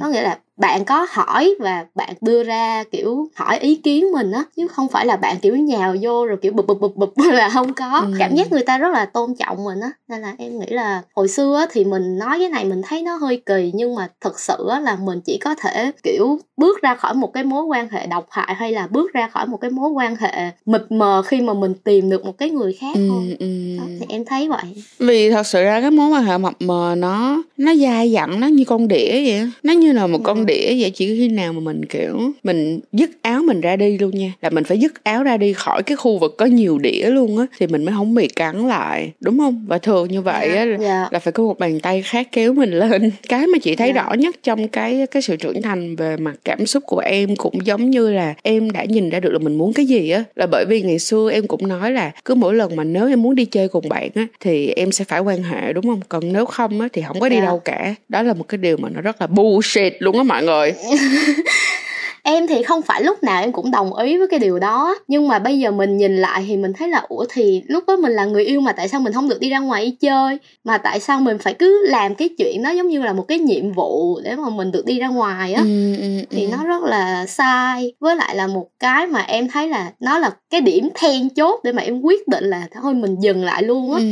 [0.00, 4.32] có nghĩa là bạn có hỏi và bạn đưa ra kiểu hỏi ý kiến mình
[4.32, 7.12] á chứ không phải là bạn kiểu nhào vô rồi kiểu bụp bụp bụp bụp
[7.32, 8.12] là không có ừ.
[8.18, 11.02] cảm giác người ta rất là tôn trọng mình á nên là em nghĩ là
[11.14, 14.08] hồi xưa á thì mình nói cái này mình thấy nó hơi kỳ nhưng mà
[14.20, 17.64] thực sự á là mình chỉ có thể kiểu bước ra khỏi một cái mối
[17.64, 20.82] quan hệ độc hại hay là bước ra khỏi một cái mối quan hệ mịt
[20.90, 23.46] mờ khi mà mình tìm được một cái người khác ừ, thôi ừ.
[23.78, 26.94] Đó, thì em thấy vậy vì thật sự ra cái mối quan hệ mập mờ
[26.98, 30.32] nó nó dai dẳng nó như con đĩa vậy nó như là một ừ.
[30.50, 34.10] Đĩa vậy chỉ khi nào mà mình kiểu mình dứt áo mình ra đi luôn
[34.10, 37.10] nha là mình phải dứt áo ra đi khỏi cái khu vực có nhiều đĩa
[37.10, 40.48] luôn á thì mình mới không bị cắn lại đúng không và thường như vậy
[40.48, 40.80] á yeah.
[40.80, 41.08] Dạ.
[41.10, 43.96] là phải có một bàn tay khác kéo mình lên cái mà chị thấy yeah.
[43.96, 44.02] Dạ.
[44.02, 47.66] rõ nhất trong cái cái sự trưởng thành về mặt cảm xúc của em cũng
[47.66, 50.46] giống như là em đã nhìn ra được là mình muốn cái gì á là
[50.46, 53.34] bởi vì ngày xưa em cũng nói là cứ mỗi lần mà nếu em muốn
[53.34, 56.46] đi chơi cùng bạn á thì em sẽ phải quan hệ đúng không còn nếu
[56.46, 57.44] không á thì không có đi yeah.
[57.44, 57.50] Dạ.
[57.50, 60.39] đâu cả đó là một cái điều mà nó rất là bullshit luôn á mọi
[60.40, 60.74] người
[62.22, 65.28] em thì không phải lúc nào em cũng đồng ý với cái điều đó nhưng
[65.28, 68.12] mà bây giờ mình nhìn lại thì mình thấy là ủa thì lúc đó mình
[68.12, 70.38] là người yêu mà tại sao mình không được đi ra ngoài đi chơi?
[70.64, 73.38] Mà tại sao mình phải cứ làm cái chuyện đó giống như là một cái
[73.38, 75.62] nhiệm vụ để mà mình được đi ra ngoài á?
[75.62, 76.48] Ừ, ừ, thì ừ.
[76.52, 77.92] nó rất là sai.
[78.00, 81.60] Với lại là một cái mà em thấy là nó là cái điểm then chốt
[81.64, 83.98] để mà em quyết định là thôi mình dừng lại luôn á.
[83.98, 84.04] Ừ.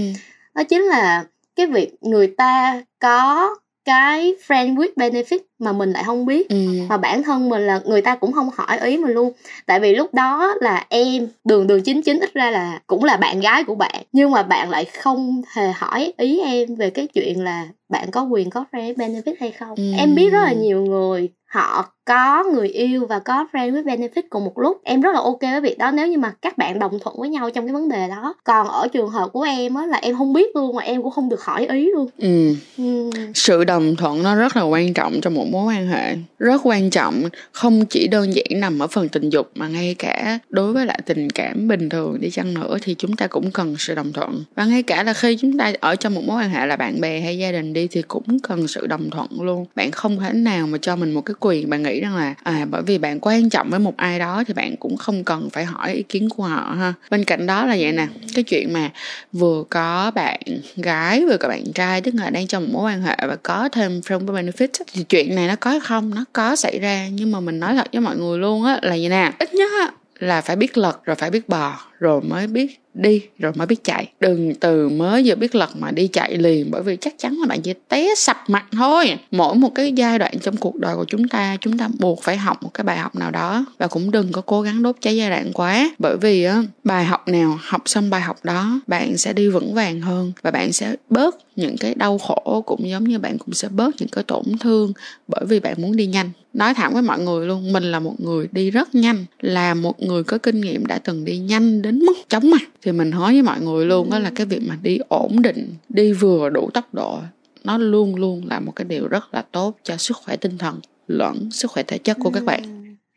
[0.54, 1.24] đó chính là
[1.56, 3.54] cái việc người ta có
[3.88, 6.56] cái friend with benefit mà mình lại không biết ừ.
[6.88, 9.32] mà bản thân mình là người ta cũng không hỏi ý mình luôn
[9.66, 13.16] tại vì lúc đó là em đường đường chính chính ít ra là cũng là
[13.16, 17.06] bạn gái của bạn nhưng mà bạn lại không hề hỏi ý em về cái
[17.06, 19.92] chuyện là bạn có quyền có friend benefit hay không ừ.
[19.98, 24.22] em biết rất là nhiều người họ có người yêu và có friend với benefit
[24.30, 25.90] cùng một lúc em rất là ok với việc đó.
[25.90, 28.68] Nếu như mà các bạn đồng thuận với nhau trong cái vấn đề đó còn
[28.68, 31.28] ở trường hợp của em á là em không biết luôn mà em cũng không
[31.28, 32.08] được hỏi ý luôn.
[32.18, 32.54] Ừ.
[32.78, 33.10] ừ.
[33.34, 36.16] sự đồng thuận nó rất là quan trọng trong một mối quan hệ.
[36.38, 40.38] Rất quan trọng không chỉ đơn giản nằm ở phần tình dục mà ngay cả
[40.48, 43.74] đối với lại tình cảm bình thường đi chăng nữa thì chúng ta cũng cần
[43.78, 44.44] sự đồng thuận.
[44.54, 47.00] Và ngay cả là khi chúng ta ở trong một mối quan hệ là bạn
[47.00, 49.66] bè hay gia đình đi thì cũng cần sự đồng thuận luôn.
[49.74, 52.66] Bạn không thể nào mà cho mình một cái quyền bạn nghĩ rằng là à
[52.70, 55.64] bởi vì bạn quan trọng với một ai đó thì bạn cũng không cần phải
[55.64, 56.94] hỏi ý kiến của họ ha.
[57.10, 58.90] Bên cạnh đó là vậy nè, cái chuyện mà
[59.32, 60.40] vừa có bạn
[60.76, 63.68] gái, vừa có bạn trai, tức là đang trong một mối quan hệ và có
[63.68, 66.14] thêm friend với benefit thì chuyện này nó có không?
[66.14, 68.90] Nó có xảy ra, nhưng mà mình nói thật với mọi người luôn á là
[68.90, 69.32] vậy nè.
[69.38, 73.22] Ít nhất á là phải biết lật, rồi phải biết bò, rồi mới biết đi,
[73.38, 74.08] rồi mới biết chạy.
[74.20, 77.46] Đừng từ mới giờ biết lật mà đi chạy liền, bởi vì chắc chắn là
[77.46, 79.18] bạn chỉ té sập mặt thôi.
[79.30, 82.36] Mỗi một cái giai đoạn trong cuộc đời của chúng ta chúng ta buộc phải
[82.36, 83.64] học một cái bài học nào đó.
[83.78, 85.90] Và cũng đừng có cố gắng đốt cháy giai đoạn quá.
[85.98, 89.74] Bởi vì á, bài học nào, học xong bài học đó, bạn sẽ đi vững
[89.74, 93.54] vàng hơn và bạn sẽ bớt những cái đau khổ cũng giống như bạn cũng
[93.54, 94.92] sẽ bớt những cái tổn thương
[95.28, 96.30] bởi vì bạn muốn đi nhanh.
[96.52, 100.02] Nói thẳng với mọi người luôn mình là một người đi rất nhanh là một
[100.02, 102.62] người có kinh nghiệm đã từng đi nhanh đến mức chóng mặt.
[102.82, 105.74] Thì mình nói với mọi người luôn đó là cái việc mà đi ổn định
[105.88, 107.18] đi vừa đủ tốc độ
[107.64, 110.80] nó luôn luôn là một cái điều rất là tốt cho sức khỏe tinh thần
[111.06, 112.62] lẫn sức khỏe thể chất của các bạn.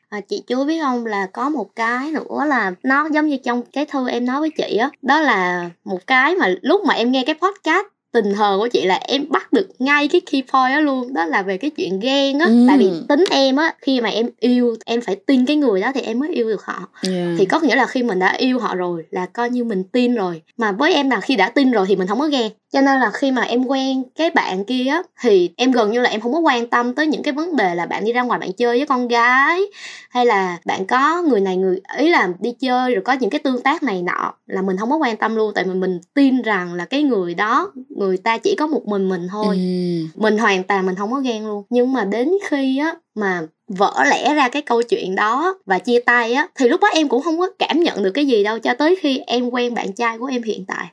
[0.09, 3.61] À, chị chú biết không là có một cái nữa là nó giống như trong
[3.73, 6.93] cái thư em nói với chị á đó, đó là một cái mà lúc mà
[6.93, 10.43] em nghe cái podcast tình hờ của chị là em bắt được ngay cái key
[10.53, 12.65] point đó luôn đó là về cái chuyện ghen á ừ.
[12.67, 15.91] tại vì tính em á khi mà em yêu em phải tin cái người đó
[15.95, 17.27] thì em mới yêu được họ yeah.
[17.37, 20.15] thì có nghĩa là khi mình đã yêu họ rồi là coi như mình tin
[20.15, 22.81] rồi mà với em là khi đã tin rồi thì mình không có ghen cho
[22.81, 26.09] nên là khi mà em quen cái bạn kia á thì em gần như là
[26.09, 28.39] em không có quan tâm tới những cái vấn đề là bạn đi ra ngoài
[28.39, 29.61] bạn chơi với con gái
[30.09, 33.39] hay là bạn có người này người ý là đi chơi rồi có những cái
[33.39, 35.51] tương tác này nọ là mình không có quan tâm luôn.
[35.55, 39.09] Tại vì mình tin rằng là cái người đó người ta chỉ có một mình
[39.09, 39.55] mình thôi.
[39.55, 40.07] Ừ.
[40.15, 41.63] mình hoàn toàn mình không có ghen luôn.
[41.69, 45.99] Nhưng mà đến khi á mà vỡ lẽ ra cái câu chuyện đó và chia
[45.99, 48.59] tay á thì lúc đó em cũng không có cảm nhận được cái gì đâu
[48.59, 50.85] cho tới khi em quen bạn trai của em hiện tại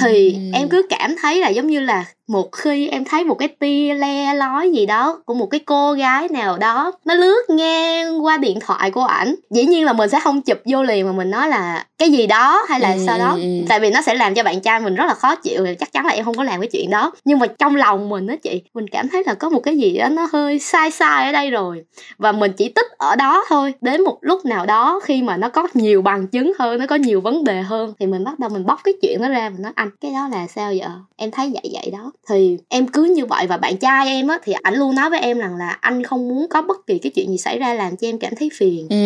[0.00, 3.48] thì em cứ cảm thấy là giống như là một khi em thấy một cái
[3.48, 8.24] tia le lói gì đó của một cái cô gái nào đó nó lướt ngang
[8.24, 11.12] qua điện thoại của ảnh dĩ nhiên là mình sẽ không chụp vô liền mà
[11.12, 12.64] mình nói là cái gì đó?
[12.68, 13.34] hay là ừ, sao đó.
[13.34, 13.42] ừ.
[13.68, 16.06] tại vì nó sẽ làm cho bạn trai mình rất là khó chịu chắc chắn
[16.06, 17.12] là em không có làm cái chuyện đó.
[17.24, 19.98] Nhưng mà trong lòng mình đó chị mình cảm thấy là có một cái gì
[19.98, 21.84] đó nó hơi sai sai ở đây rồi.
[22.18, 23.74] Và mình chỉ tích ở đó thôi.
[23.80, 26.96] Đến một lúc nào đó khi mà nó có nhiều bằng chứng hơn nó có
[26.96, 29.62] nhiều vấn đề hơn thì mình bắt đầu mình bóc cái chuyện đó ra mình
[29.62, 30.88] nói anh cái đó là sao vậy?
[31.16, 34.38] Em thấy vậy vậy đó thì em cứ như vậy và bạn trai em á
[34.44, 37.12] thì ảnh luôn nói với em rằng là anh không muốn có bất kỳ cái
[37.14, 38.96] chuyện gì xảy ra làm cho em cảm thấy phiền ừ.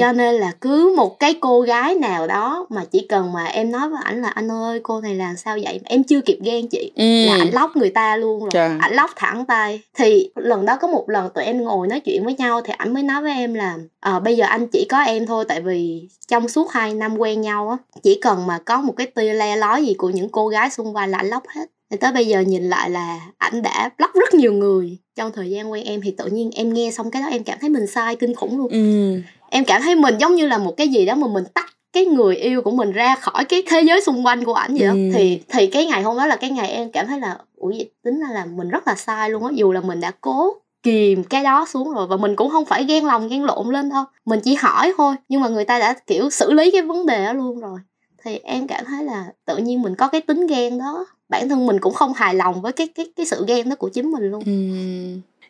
[0.00, 3.70] cho nên là cứ một cái cô gái nào đó mà chỉ cần mà em
[3.70, 6.68] nói với ảnh là anh ơi cô này làm sao vậy em chưa kịp ghen
[6.68, 7.26] chị ừ.
[7.26, 8.70] là ảnh lóc người ta luôn rồi Trời.
[8.80, 12.24] ảnh lóc thẳng tay thì lần đó có một lần tụi em ngồi nói chuyện
[12.24, 15.00] với nhau thì ảnh mới nói với em là à, bây giờ anh chỉ có
[15.00, 18.80] em thôi tại vì trong suốt hai năm quen nhau á chỉ cần mà có
[18.80, 21.42] một cái tia le lói gì của những cô gái xung quanh là anh lóc
[21.48, 24.98] hết thì tới bây giờ nhìn lại là ảnh đã block rất nhiều người.
[25.16, 27.58] Trong thời gian quen em thì tự nhiên em nghe xong cái đó em cảm
[27.60, 28.70] thấy mình sai kinh khủng luôn.
[28.70, 29.16] Ừ.
[29.50, 32.04] em cảm thấy mình giống như là một cái gì đó mà mình tắt cái
[32.04, 34.92] người yêu của mình ra khỏi cái thế giới xung quanh của ảnh vậy đó.
[34.92, 35.10] Ừ.
[35.14, 37.90] thì thì cái ngày hôm đó là cái ngày em cảm thấy là ủa vậy
[38.04, 41.24] tính ra là mình rất là sai luôn á dù là mình đã cố kìm
[41.24, 44.04] cái đó xuống rồi và mình cũng không phải ghen lòng ghen lộn lên đâu
[44.24, 47.24] mình chỉ hỏi thôi nhưng mà người ta đã kiểu xử lý cái vấn đề
[47.24, 47.78] đó luôn rồi
[48.26, 51.66] thì em cảm thấy là tự nhiên mình có cái tính ghen đó, bản thân
[51.66, 54.30] mình cũng không hài lòng với cái cái cái sự ghen đó của chính mình
[54.30, 54.52] luôn ừ.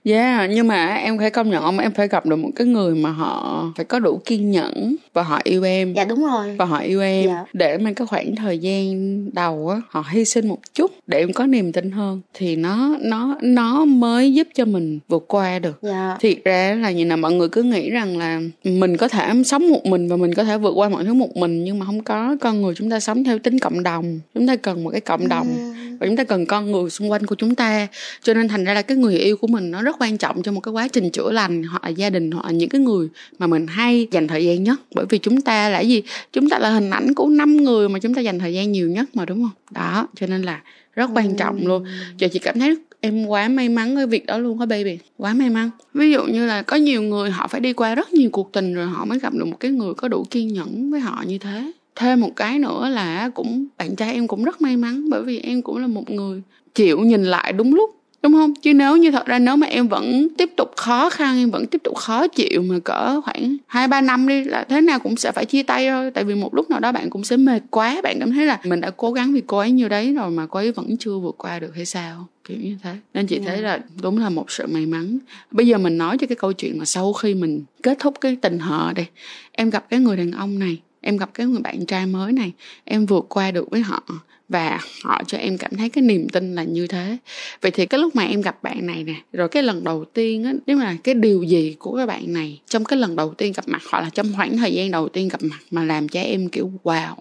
[0.07, 2.95] Yeah, nhưng mà em phải công nhận không em phải gặp được một cái người
[2.95, 5.95] mà họ phải có đủ kiên nhẫn và họ yêu em.
[5.95, 6.57] Dạ đúng rồi.
[6.59, 7.45] Và họ yêu em dạ.
[7.53, 8.95] để mà cái khoảng thời gian
[9.35, 12.97] đầu á họ hy sinh một chút để em có niềm tin hơn thì nó
[13.01, 15.79] nó nó mới giúp cho mình vượt qua được.
[15.83, 16.16] Dạ.
[16.21, 19.69] Thiệt ra là như nào mọi người cứ nghĩ rằng là mình có thể sống
[19.69, 22.05] một mình và mình có thể vượt qua mọi thứ một mình nhưng mà không
[22.05, 24.21] có con người chúng ta sống theo tính cộng đồng.
[24.35, 25.86] Chúng ta cần một cái cộng đồng ừ.
[26.00, 27.87] Và chúng ta cần con người xung quanh của chúng ta.
[28.22, 30.54] Cho nên thành ra là cái người yêu của mình nó rất quan trọng trong
[30.54, 33.09] một cái quá trình chữa lành hoặc là gia đình hoặc là những cái người
[33.38, 34.80] mà mình hay dành thời gian nhất.
[34.94, 36.02] Bởi vì chúng ta là gì?
[36.32, 38.88] Chúng ta là hình ảnh của năm người mà chúng ta dành thời gian nhiều
[38.88, 39.62] nhất mà đúng không?
[39.70, 40.61] Đó cho nên là
[40.94, 41.85] rất quan trọng luôn.
[42.18, 44.98] Giờ chị cảm thấy em quá may mắn cái việc đó luôn hả baby.
[45.16, 45.70] Quá may mắn.
[45.94, 48.74] Ví dụ như là có nhiều người họ phải đi qua rất nhiều cuộc tình
[48.74, 51.38] rồi họ mới gặp được một cái người có đủ kiên nhẫn với họ như
[51.38, 55.22] thế thêm một cái nữa là cũng bạn trai em cũng rất may mắn bởi
[55.22, 56.42] vì em cũng là một người
[56.74, 58.54] chịu nhìn lại đúng lúc đúng không?
[58.54, 61.66] Chứ nếu như thật ra nếu mà em vẫn tiếp tục khó khăn em vẫn
[61.66, 65.16] tiếp tục khó chịu mà cỡ khoảng hai ba năm đi là thế nào cũng
[65.16, 66.11] sẽ phải chia tay thôi.
[66.11, 68.61] Tại vì một lúc nào đó bạn cũng sẽ mệt quá bạn cảm thấy là
[68.64, 71.18] mình đã cố gắng vì cô ấy như đấy rồi mà cô ấy vẫn chưa
[71.18, 72.26] vượt qua được hay sao?
[72.44, 72.94] Kiểu như thế.
[73.14, 73.48] Nên chị yeah.
[73.48, 75.18] thấy là đúng là một sự may mắn.
[75.50, 78.37] Bây giờ mình nói cho cái câu chuyện mà sau khi mình kết thúc cái
[78.37, 79.06] tình họ đây
[79.52, 82.53] em gặp cái người đàn ông này em gặp cái người bạn trai mới này
[82.85, 84.03] em vượt qua được với họ
[84.49, 87.16] và họ cho em cảm thấy cái niềm tin là như thế.
[87.61, 90.45] Vậy thì cái lúc mà em gặp bạn này nè rồi cái lần đầu tiên
[90.45, 93.53] á nếu mà cái điều gì của cái bạn này trong cái lần đầu tiên
[93.57, 96.21] gặp mặt hoặc là trong khoảng thời gian đầu tiên gặp mặt mà làm cho
[96.21, 97.14] em kiểu wow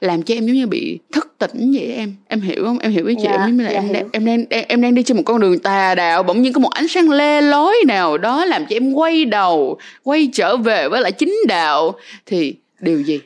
[0.00, 2.14] làm cho em giống như bị thức tỉnh vậy em.
[2.28, 2.78] Em hiểu không?
[2.78, 4.64] Em hiểu ý chị dạ, em giống như là dạ, em đang, em đang em,
[4.68, 7.10] em đang đi trên một con đường tà đạo bỗng nhiên có một ánh sáng
[7.10, 11.34] le lói nào đó làm cho em quay đầu quay trở về với lại chính
[11.48, 11.94] đạo.
[12.26, 13.20] Thì điều gì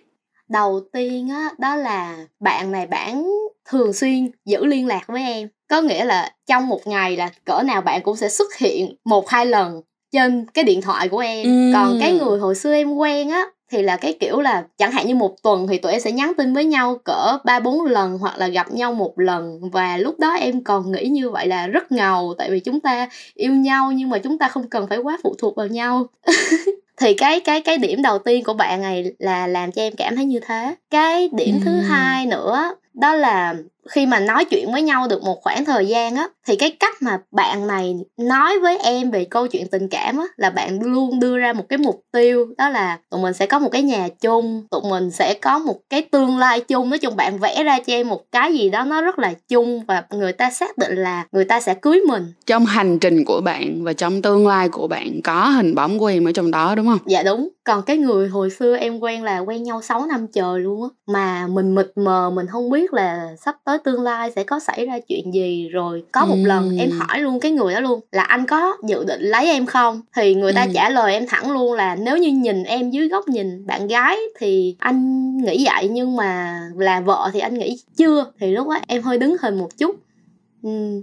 [0.55, 3.31] đầu tiên á đó là bạn này bạn
[3.69, 5.49] thường xuyên giữ liên lạc với em.
[5.69, 9.29] Có nghĩa là trong một ngày là cỡ nào bạn cũng sẽ xuất hiện một
[9.29, 11.47] hai lần trên cái điện thoại của em.
[11.47, 11.71] Ừ.
[11.75, 15.07] còn cái người hồi xưa em quen á thì là cái kiểu là chẳng hạn
[15.07, 18.19] như một tuần thì tụi em sẽ nhắn tin với nhau cỡ ba bốn lần
[18.19, 19.71] hoặc là gặp nhau một lần.
[19.73, 23.09] Và lúc đó em còn nghĩ như vậy là rất ngầu tại vì chúng ta
[23.35, 26.07] yêu nhau nhưng mà chúng ta không cần phải quá phụ thuộc vào nhau
[26.97, 30.17] thì cái cái cái điểm đầu tiên của bạn này là làm cho em cảm
[30.17, 31.61] thấy như thế cái điểm ừ.
[31.65, 33.55] thứ hai nữa đó là
[33.91, 37.03] khi mà nói chuyện với nhau được một khoảng thời gian á thì cái cách
[37.03, 41.21] mà bạn này nói với em về câu chuyện tình cảm á là bạn luôn
[41.21, 44.09] đưa ra một cái mục tiêu đó là tụi mình sẽ có một cái nhà
[44.21, 46.91] chung tụi mình sẽ có một cái tương lai chung.
[46.91, 49.85] Nói chung bạn vẽ ra cho em một cái gì đó nó rất là chung
[49.89, 52.33] và người ta xác định là người ta sẽ cưới mình.
[52.47, 56.07] Trong hành trình của bạn và trong tương lai của bạn có hình bóng của
[56.07, 56.99] em ở trong đó đúng không?
[57.07, 60.61] Dạ đúng còn cái người hồi xưa em quen là quen nhau 6 năm trời
[60.61, 64.45] luôn á mà mình mịt mờ mình không biết là sắp tới tương lai sẽ
[64.45, 66.47] có xảy ra chuyện gì rồi có một ừ.
[66.47, 69.67] lần em hỏi luôn cái người đó luôn là anh có dự định lấy em
[69.67, 70.71] không thì người ta ừ.
[70.75, 74.19] trả lời em thẳng luôn là nếu như nhìn em dưới góc nhìn bạn gái
[74.39, 78.79] thì anh nghĩ vậy nhưng mà là vợ thì anh nghĩ chưa thì lúc đó
[78.87, 79.97] em hơi đứng hình một chút
[80.63, 81.03] ừ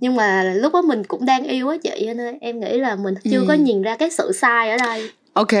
[0.00, 3.14] nhưng mà lúc đó mình cũng đang yêu á chị nên em nghĩ là mình
[3.24, 3.44] chưa ừ.
[3.48, 5.52] có nhìn ra cái sự sai ở đây ok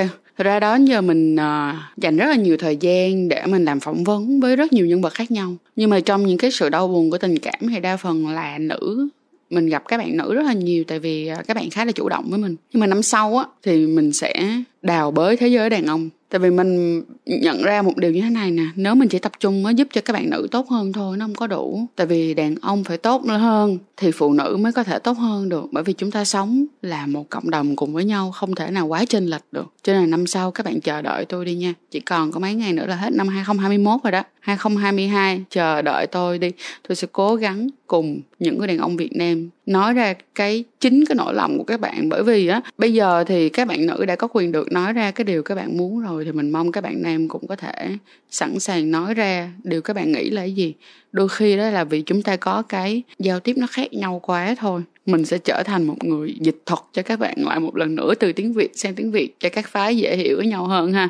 [0.44, 4.04] ra đó giờ mình uh, dành rất là nhiều thời gian để mình làm phỏng
[4.04, 5.54] vấn với rất nhiều nhân vật khác nhau.
[5.76, 8.58] Nhưng mà trong những cái sự đau buồn của tình cảm thì đa phần là
[8.58, 9.08] nữ
[9.50, 11.92] mình gặp các bạn nữ rất là nhiều tại vì ờ, các bạn khá là
[11.92, 12.56] chủ động với mình.
[12.72, 16.38] Nhưng mà năm sau á thì mình sẽ đào bới thế giới đàn ông tại
[16.38, 19.62] vì mình nhận ra một điều như thế này nè, nếu mình chỉ tập trung
[19.62, 21.86] mới giúp cho các bạn nữ tốt hơn thôi, nó không có đủ.
[21.96, 25.48] Tại vì đàn ông phải tốt hơn, thì phụ nữ mới có thể tốt hơn
[25.48, 25.64] được.
[25.72, 28.86] Bởi vì chúng ta sống là một cộng đồng cùng với nhau, không thể nào
[28.86, 29.72] quá chênh lệch được.
[29.82, 31.74] Cho nên là năm sau các bạn chờ đợi tôi đi nha.
[31.90, 34.22] Chỉ còn có mấy ngày nữa là hết năm 2021 rồi đó.
[34.40, 36.50] 2022 chờ đợi tôi đi.
[36.88, 39.48] Tôi sẽ cố gắng cùng những người đàn ông Việt Nam.
[39.66, 42.08] Nói ra cái, chính cái nỗi lòng của các bạn.
[42.08, 45.10] Bởi vì á, bây giờ thì các bạn nữ đã có quyền được nói ra
[45.10, 47.96] cái điều các bạn muốn rồi, thì mình mong các bạn nam cũng có thể
[48.30, 50.74] sẵn sàng nói ra điều các bạn nghĩ là cái gì.
[51.12, 54.54] Đôi khi đó là vì chúng ta có cái giao tiếp nó khác nhau quá
[54.58, 57.94] thôi mình sẽ trở thành một người dịch thuật cho các bạn lại một lần
[57.94, 60.92] nữa từ tiếng Việt sang tiếng Việt cho các phái dễ hiểu với nhau hơn
[60.92, 61.08] ha.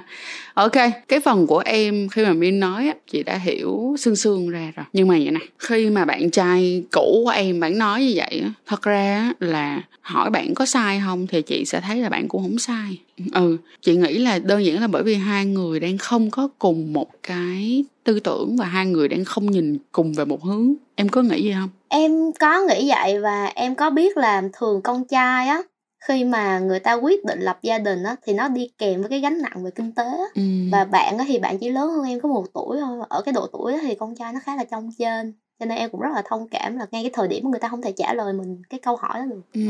[0.55, 0.73] Ok,
[1.09, 4.73] cái phần của em khi mà Min nói á, chị đã hiểu xương xương ra
[4.77, 4.87] rồi.
[4.93, 8.41] Nhưng mà vậy nè, khi mà bạn trai cũ của em bạn nói như vậy
[8.45, 12.29] á, thật ra là hỏi bạn có sai không thì chị sẽ thấy là bạn
[12.29, 12.99] cũng không sai.
[13.35, 16.93] Ừ, chị nghĩ là đơn giản là bởi vì hai người đang không có cùng
[16.93, 20.75] một cái tư tưởng và hai người đang không nhìn cùng về một hướng.
[20.95, 21.69] Em có nghĩ gì không?
[21.89, 25.63] em có nghĩ vậy và em có biết là thường con trai á
[26.09, 29.11] khi mà người ta quyết định lập gia đình á thì nó đi kèm với
[29.11, 30.25] cái gánh nặng về kinh tế á.
[30.35, 30.43] Ừ.
[30.73, 33.33] và bạn á thì bạn chỉ lớn hơn em có một tuổi thôi ở cái
[33.33, 36.11] độ tuổi thì con trai nó khá là trong trên cho nên em cũng rất
[36.15, 38.33] là thông cảm là ngay cái thời điểm mà người ta không thể trả lời
[38.33, 39.61] mình cái câu hỏi đó được ừ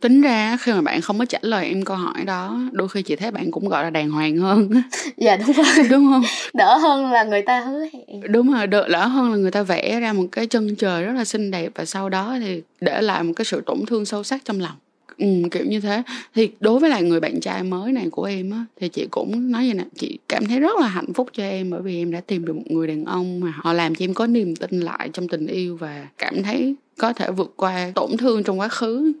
[0.00, 3.02] tính ra khi mà bạn không có trả lời em câu hỏi đó đôi khi
[3.02, 4.70] chị thấy bạn cũng gọi là đàng hoàng hơn.
[5.16, 5.88] Dạ đúng rồi.
[5.90, 6.22] Đúng không?
[6.54, 8.32] Đỡ hơn là người ta hứa hẹn.
[8.32, 11.12] Đúng rồi đỡ đỡ hơn là người ta vẽ ra một cái chân trời rất
[11.12, 14.24] là xinh đẹp và sau đó thì để lại một cái sự tổn thương sâu
[14.24, 14.76] sắc trong lòng.
[15.18, 16.02] Ừ, kiểu như thế.
[16.34, 19.52] Thì đối với lại người bạn trai mới này của em á thì chị cũng
[19.52, 22.10] nói vậy nè chị cảm thấy rất là hạnh phúc cho em bởi vì em
[22.10, 24.80] đã tìm được một người đàn ông mà họ làm cho em có niềm tin
[24.80, 28.68] lại trong tình yêu và cảm thấy có thể vượt qua tổn thương trong quá
[28.68, 29.12] khứ.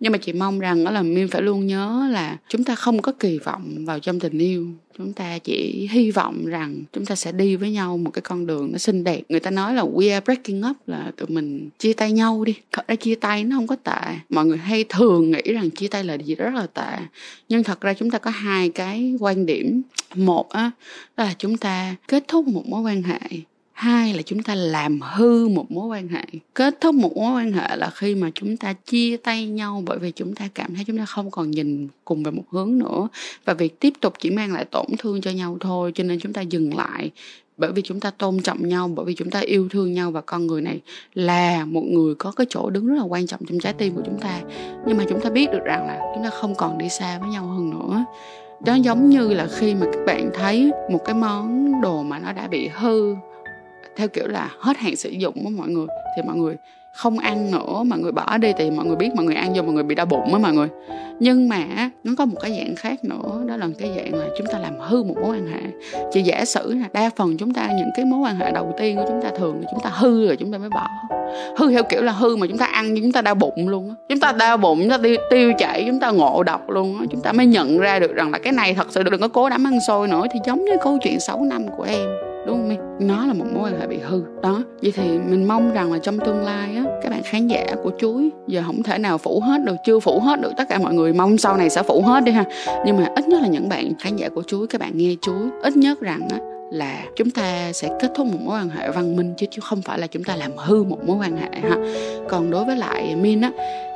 [0.00, 3.02] Nhưng mà chị mong rằng đó là miên phải luôn nhớ là chúng ta không
[3.02, 4.66] có kỳ vọng vào trong tình yêu.
[4.98, 8.46] Chúng ta chỉ hy vọng rằng chúng ta sẽ đi với nhau một cái con
[8.46, 9.22] đường nó xinh đẹp.
[9.28, 12.54] Người ta nói là we are breaking up, là tụi mình chia tay nhau đi.
[12.72, 14.16] Thật ra chia tay nó không có tệ.
[14.28, 16.98] Mọi người hay thường nghĩ rằng chia tay là gì rất là tệ.
[17.48, 19.82] Nhưng thật ra chúng ta có hai cái quan điểm.
[20.14, 20.70] Một á
[21.16, 23.20] là chúng ta kết thúc một mối quan hệ
[23.78, 26.24] hai là chúng ta làm hư một mối quan hệ.
[26.54, 29.98] Kết thúc một mối quan hệ là khi mà chúng ta chia tay nhau bởi
[29.98, 33.08] vì chúng ta cảm thấy chúng ta không còn nhìn cùng về một hướng nữa.
[33.44, 36.32] Và việc tiếp tục chỉ mang lại tổn thương cho nhau thôi, cho nên chúng
[36.32, 37.10] ta dừng lại.
[37.56, 40.20] Bởi vì chúng ta tôn trọng nhau, bởi vì chúng ta yêu thương nhau và
[40.20, 40.80] con người này
[41.14, 44.02] là một người có cái chỗ đứng rất là quan trọng trong trái tim của
[44.06, 44.40] chúng ta.
[44.86, 47.28] Nhưng mà chúng ta biết được rằng là chúng ta không còn đi xa với
[47.28, 48.04] nhau hơn nữa.
[48.64, 52.32] Đó giống như là khi mà các bạn thấy một cái món đồ mà nó
[52.32, 53.14] đã bị hư
[53.98, 56.56] theo kiểu là hết hạn sử dụng của mọi người thì mọi người
[56.92, 59.62] không ăn nữa mọi người bỏ đi thì mọi người biết mọi người ăn vô
[59.62, 60.68] mọi người bị đau bụng á mọi người.
[61.20, 64.46] Nhưng mà nó có một cái dạng khác nữa đó là cái dạng là chúng
[64.46, 65.60] ta làm hư một mối quan hệ.
[66.12, 68.96] Chỉ giả sử là đa phần chúng ta những cái mối quan hệ đầu tiên
[68.96, 70.88] của chúng ta thường là chúng ta hư rồi chúng ta mới bỏ.
[71.56, 73.94] Hư theo kiểu là hư mà chúng ta ăn chúng ta đau bụng luôn á.
[74.08, 77.04] Chúng ta đau bụng chúng ta tiêu, tiêu chảy chúng ta ngộ độc luôn á.
[77.10, 79.48] Chúng ta mới nhận ra được rằng là cái này thật sự đừng có cố
[79.48, 82.70] đắm ăn xôi nữa thì giống như câu chuyện 6 năm của em đúng không
[82.70, 83.08] em?
[83.08, 84.22] Nó là một mối quan hệ bị hư.
[84.42, 87.66] Đó, vậy thì mình mong rằng là trong tương lai á, các bạn khán giả
[87.82, 90.78] của chuối, giờ không thể nào phủ hết được, chưa phủ hết được tất cả
[90.78, 91.12] mọi người.
[91.12, 92.44] Mong sau này sẽ phủ hết đi ha.
[92.86, 95.48] Nhưng mà ít nhất là những bạn khán giả của chuối, các bạn nghe chuối,
[95.62, 96.38] ít nhất rằng á
[96.70, 99.82] là chúng ta sẽ kết thúc một mối quan hệ văn minh chứ chứ không
[99.82, 101.76] phải là chúng ta làm hư một mối quan hệ ha.
[102.28, 103.50] Còn đối với lại min á,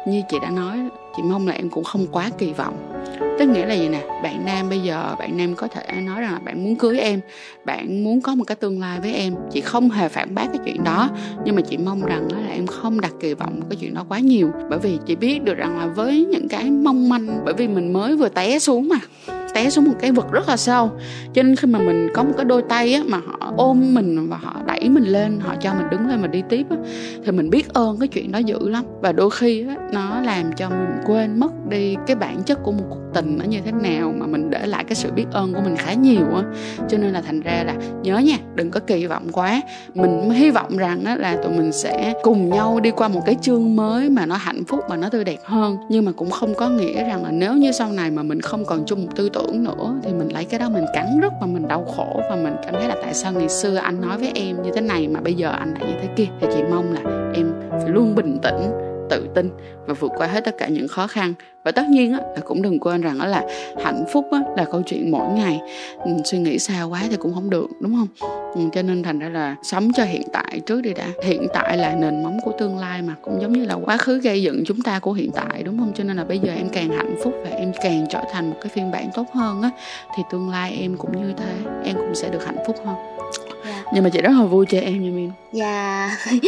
[0.07, 0.79] như chị đã nói,
[1.17, 3.03] chị mong là em cũng không quá kỳ vọng.
[3.39, 4.01] Tức nghĩa là gì nè?
[4.23, 7.21] Bạn nam bây giờ, bạn nam có thể nói rằng là bạn muốn cưới em,
[7.65, 9.35] bạn muốn có một cái tương lai với em.
[9.51, 11.11] Chị không hề phản bác cái chuyện đó,
[11.45, 14.19] nhưng mà chị mong rằng là em không đặt kỳ vọng cái chuyện đó quá
[14.19, 14.51] nhiều.
[14.71, 17.93] Bởi vì chị biết được rằng là với những cái mong manh, bởi vì mình
[17.93, 18.97] mới vừa té xuống mà
[19.55, 20.91] té xuống một cái vực rất là sâu.
[21.33, 24.29] Cho nên khi mà mình có một cái đôi tay á, mà họ ôm mình
[24.29, 26.77] và họ đẩy mình lên họ cho mình đứng lên mà đi tiếp á,
[27.25, 28.85] thì mình biết ơn cái chuyện đó dữ lắm.
[29.01, 32.73] Và đôi khi á, nó làm cho mình quên mất đi cái bản chất của
[32.73, 35.55] một cuộc tình nó như thế nào mà mình để lại cái sự biết ơn
[35.55, 36.43] của mình khá nhiều á.
[36.89, 39.61] Cho nên là thành ra là nhớ nha đừng có kỳ vọng quá.
[39.95, 43.37] Mình hy vọng rằng á, là tụi mình sẽ cùng nhau đi qua một cái
[43.43, 45.77] chương mới mà nó hạnh phúc và nó tươi đẹp hơn.
[45.91, 48.65] Nhưng mà cũng không có nghĩa rằng là nếu như sau này mà mình không
[48.65, 51.33] còn chung một tư tưởng tưởng nữa, thì mình lấy cái đó mình cắn rứt
[51.41, 54.19] và mình đau khổ và mình cảm thấy là tại sao ngày xưa anh nói
[54.19, 56.27] với em như thế này mà bây giờ anh lại như thế kia.
[56.41, 58.73] Thì chị mong là em phải luôn bình tĩnh
[59.11, 59.51] tự tin
[59.87, 61.35] và vượt qua hết tất cả những khó khăn
[61.65, 63.43] và tất nhiên á, là cũng đừng quên rằng đó là
[63.85, 65.61] hạnh phúc á, là câu chuyện mỗi ngày
[66.05, 69.19] ừ, suy nghĩ xa quá thì cũng không được đúng không ừ, cho nên thành
[69.19, 72.53] ra là sống cho hiện tại trước đi đã hiện tại là nền móng của
[72.59, 75.31] tương lai mà cũng giống như là quá khứ gây dựng chúng ta của hiện
[75.35, 78.07] tại đúng không cho nên là bây giờ em càng hạnh phúc và em càng
[78.11, 79.71] trở thành một cái phiên bản tốt hơn á
[80.17, 83.77] thì tương lai em cũng như thế em cũng sẽ được hạnh phúc hơn yeah.
[83.85, 83.85] Dạ.
[83.95, 86.43] nhưng mà chị rất là vui cho em nha min dạ yeah.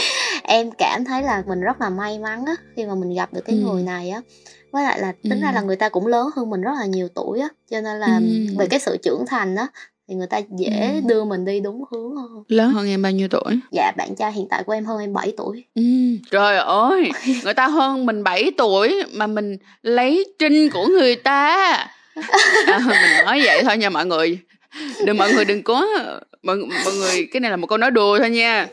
[0.49, 3.41] Em cảm thấy là mình rất là may mắn á khi mà mình gặp được
[3.45, 3.63] cái ừ.
[3.63, 4.21] người này á
[4.71, 5.43] với lại là tính ừ.
[5.43, 8.01] ra là người ta cũng lớn hơn mình rất là nhiều tuổi á cho nên
[8.01, 8.55] là ừ.
[8.59, 9.67] về cái sự trưởng thành á
[10.09, 11.09] thì người ta dễ ừ.
[11.09, 14.33] đưa mình đi đúng hướng hơn lớn hơn em bao nhiêu tuổi dạ bạn trai
[14.33, 15.83] hiện tại của em hơn em 7 tuổi ừ.
[16.31, 17.11] trời ơi
[17.45, 21.57] người ta hơn mình 7 tuổi mà mình lấy trinh của người ta
[22.67, 24.39] à, mình nói vậy thôi nha mọi người
[25.07, 25.87] đừng mọi người đừng có
[26.43, 28.69] mọi, mọi người cái này là một câu nói đùa thôi nha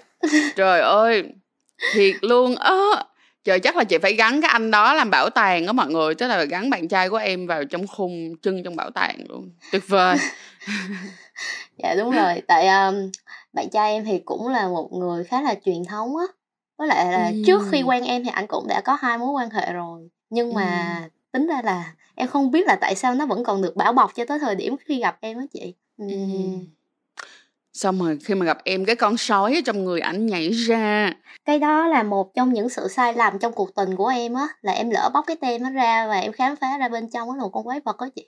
[0.56, 1.24] trời ơi
[1.94, 2.56] thiệt luôn.
[2.56, 3.04] Á
[3.44, 6.16] trời chắc là chị phải gắn cái anh đó làm bảo tàng đó mọi người.
[6.16, 9.50] Tức là gắn bạn trai của em vào trong khung chân trong bảo tàng luôn.
[9.72, 10.18] Tuyệt vời.
[11.78, 12.42] Dạ đúng rồi.
[12.48, 13.12] Tại um,
[13.54, 16.26] bạn trai em thì cũng là một người khá là truyền thống á.
[16.78, 17.42] Với lại là ừ.
[17.46, 20.10] trước khi quen em thì anh cũng đã có hai mối quan hệ rồi.
[20.30, 21.10] Nhưng mà ừ.
[21.32, 24.16] tính ra là em không biết là tại sao nó vẫn còn được bảo bọc
[24.16, 25.76] cho tới thời điểm khi gặp em á chị.
[25.98, 26.06] Ừ.
[26.10, 26.18] Ừ
[27.74, 31.14] xong rồi khi mà gặp em cái con sói ở trong người ảnh nhảy ra
[31.46, 34.48] cái đó là một trong những sự sai lầm trong cuộc tình của em á
[34.62, 37.28] là em lỡ bóc cái tem nó ra và em khám phá ra bên trong
[37.28, 38.26] nó là một con quái vật đó chị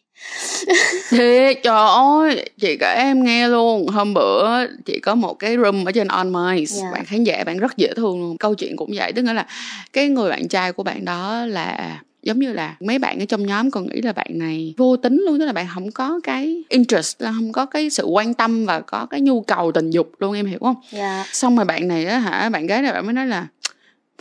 [1.10, 5.86] thì trời ơi chị cả em nghe luôn hôm bữa chị có một cái room
[5.86, 6.84] ở trên on mice yeah.
[6.84, 6.92] Dạ.
[6.92, 9.46] bạn khán giả bạn rất dễ thương luôn câu chuyện cũng vậy tức nghĩa là
[9.94, 13.46] cái người bạn trai của bạn đó là giống như là mấy bạn ở trong
[13.46, 16.64] nhóm còn nghĩ là bạn này vô tính luôn tức là bạn không có cái
[16.70, 20.12] interest là không có cái sự quan tâm và có cái nhu cầu tình dục
[20.20, 21.04] luôn em hiểu không yeah.
[21.04, 21.26] Dạ.
[21.34, 23.48] xong rồi bạn này á hả bạn gái này bạn mới nói là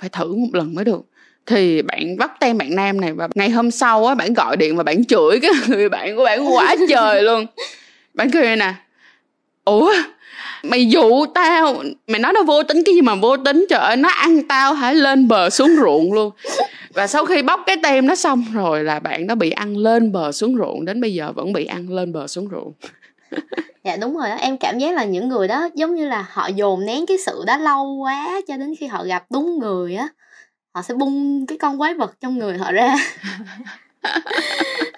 [0.01, 1.07] phải thử một lần mới được
[1.47, 4.77] thì bạn bắt tem bạn nam này và ngày hôm sau á bạn gọi điện
[4.77, 7.47] và bạn chửi cái người bạn của bạn quá trời luôn
[8.15, 8.75] bạn cười nè
[9.65, 9.93] ủa?
[10.63, 11.83] Mày dụ tao.
[12.07, 13.67] Mày nói nó vô tính cái gì mà vô tính?
[13.71, 14.93] Trời ơi nó ăn tao hả?
[14.93, 16.33] Lên bờ xuống ruộng luôn.
[16.95, 20.13] Và sau khi bóc cái tem nó xong rồi là bạn nó bị ăn lên
[20.13, 20.85] bờ xuống ruộng.
[20.85, 22.73] Đến bây giờ vẫn bị ăn lên bờ xuống ruộng.
[23.85, 26.47] Dạ đúng rồi đó em cảm giác là những người đó giống như là họ
[26.47, 30.09] dồn nén cái sự đó lâu quá cho đến khi họ gặp đúng người á.
[30.75, 32.97] Họ sẽ bung cái con quái vật trong người họ ra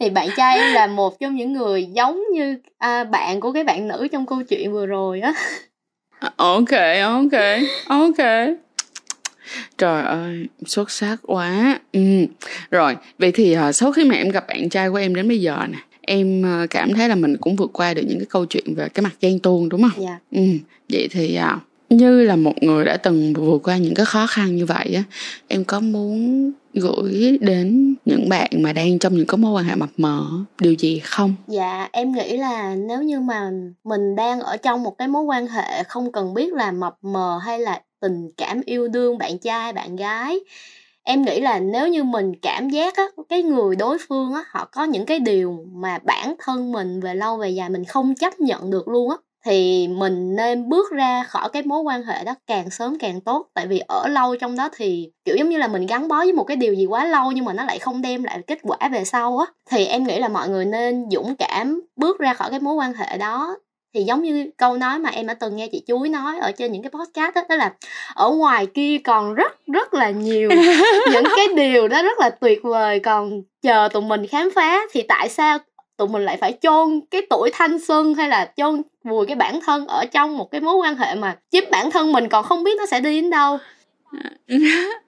[0.00, 3.64] thì bạn trai em là một trong những người giống như à, bạn của cái
[3.64, 5.34] bạn nữ trong câu chuyện vừa rồi á
[6.36, 6.70] ok
[7.02, 7.40] ok
[7.88, 8.26] ok
[9.78, 12.00] trời ơi xuất sắc quá ừ.
[12.70, 15.40] rồi vậy thì uh, sau khi mà em gặp bạn trai của em đến bây
[15.40, 18.46] giờ nè em uh, cảm thấy là mình cũng vượt qua được những cái câu
[18.46, 20.42] chuyện về cái mặt ghen tuông đúng không dạ ừ.
[20.88, 21.38] vậy thì
[21.90, 25.02] như là một người đã từng vượt qua những cái khó khăn như vậy á
[25.48, 29.74] em có muốn gửi đến những bạn mà đang trong những cái mối quan hệ
[29.74, 30.26] mập mờ,
[30.60, 31.34] điều gì không?
[31.46, 33.50] Dạ em nghĩ là nếu như mà
[33.84, 37.38] mình đang ở trong một cái mối quan hệ không cần biết là mập mờ
[37.44, 40.40] hay là tình cảm yêu đương bạn trai, bạn gái,
[41.02, 44.68] em nghĩ là nếu như mình cảm giác á, cái người đối phương á, họ
[44.72, 48.40] có những cái điều mà bản thân mình về lâu về dài mình không chấp
[48.40, 52.34] nhận được luôn á thì mình nên bước ra khỏi cái mối quan hệ đó
[52.46, 53.46] càng sớm càng tốt.
[53.54, 56.32] Tại vì ở lâu trong đó thì kiểu giống như là mình gắn bó với
[56.32, 58.88] một cái điều gì quá lâu nhưng mà nó lại không đem lại kết quả
[58.92, 59.46] về sau á.
[59.70, 62.92] Thì em nghĩ là mọi người nên dũng cảm bước ra khỏi cái mối quan
[62.94, 63.56] hệ đó.
[63.94, 66.72] Thì giống như câu nói mà em đã từng nghe chị chuối nói ở trên
[66.72, 67.72] những cái podcast đó, đó là
[68.14, 70.50] ở ngoài kia còn rất rất là nhiều
[71.12, 75.02] những cái điều đó rất là tuyệt vời còn chờ tụi mình khám phá thì
[75.02, 75.58] tại sao
[75.96, 79.60] tụi mình lại phải chôn cái tuổi thanh xuân hay là chôn vùi cái bản
[79.66, 82.64] thân ở trong một cái mối quan hệ mà chính bản thân mình còn không
[82.64, 83.58] biết nó sẽ đi đến đâu.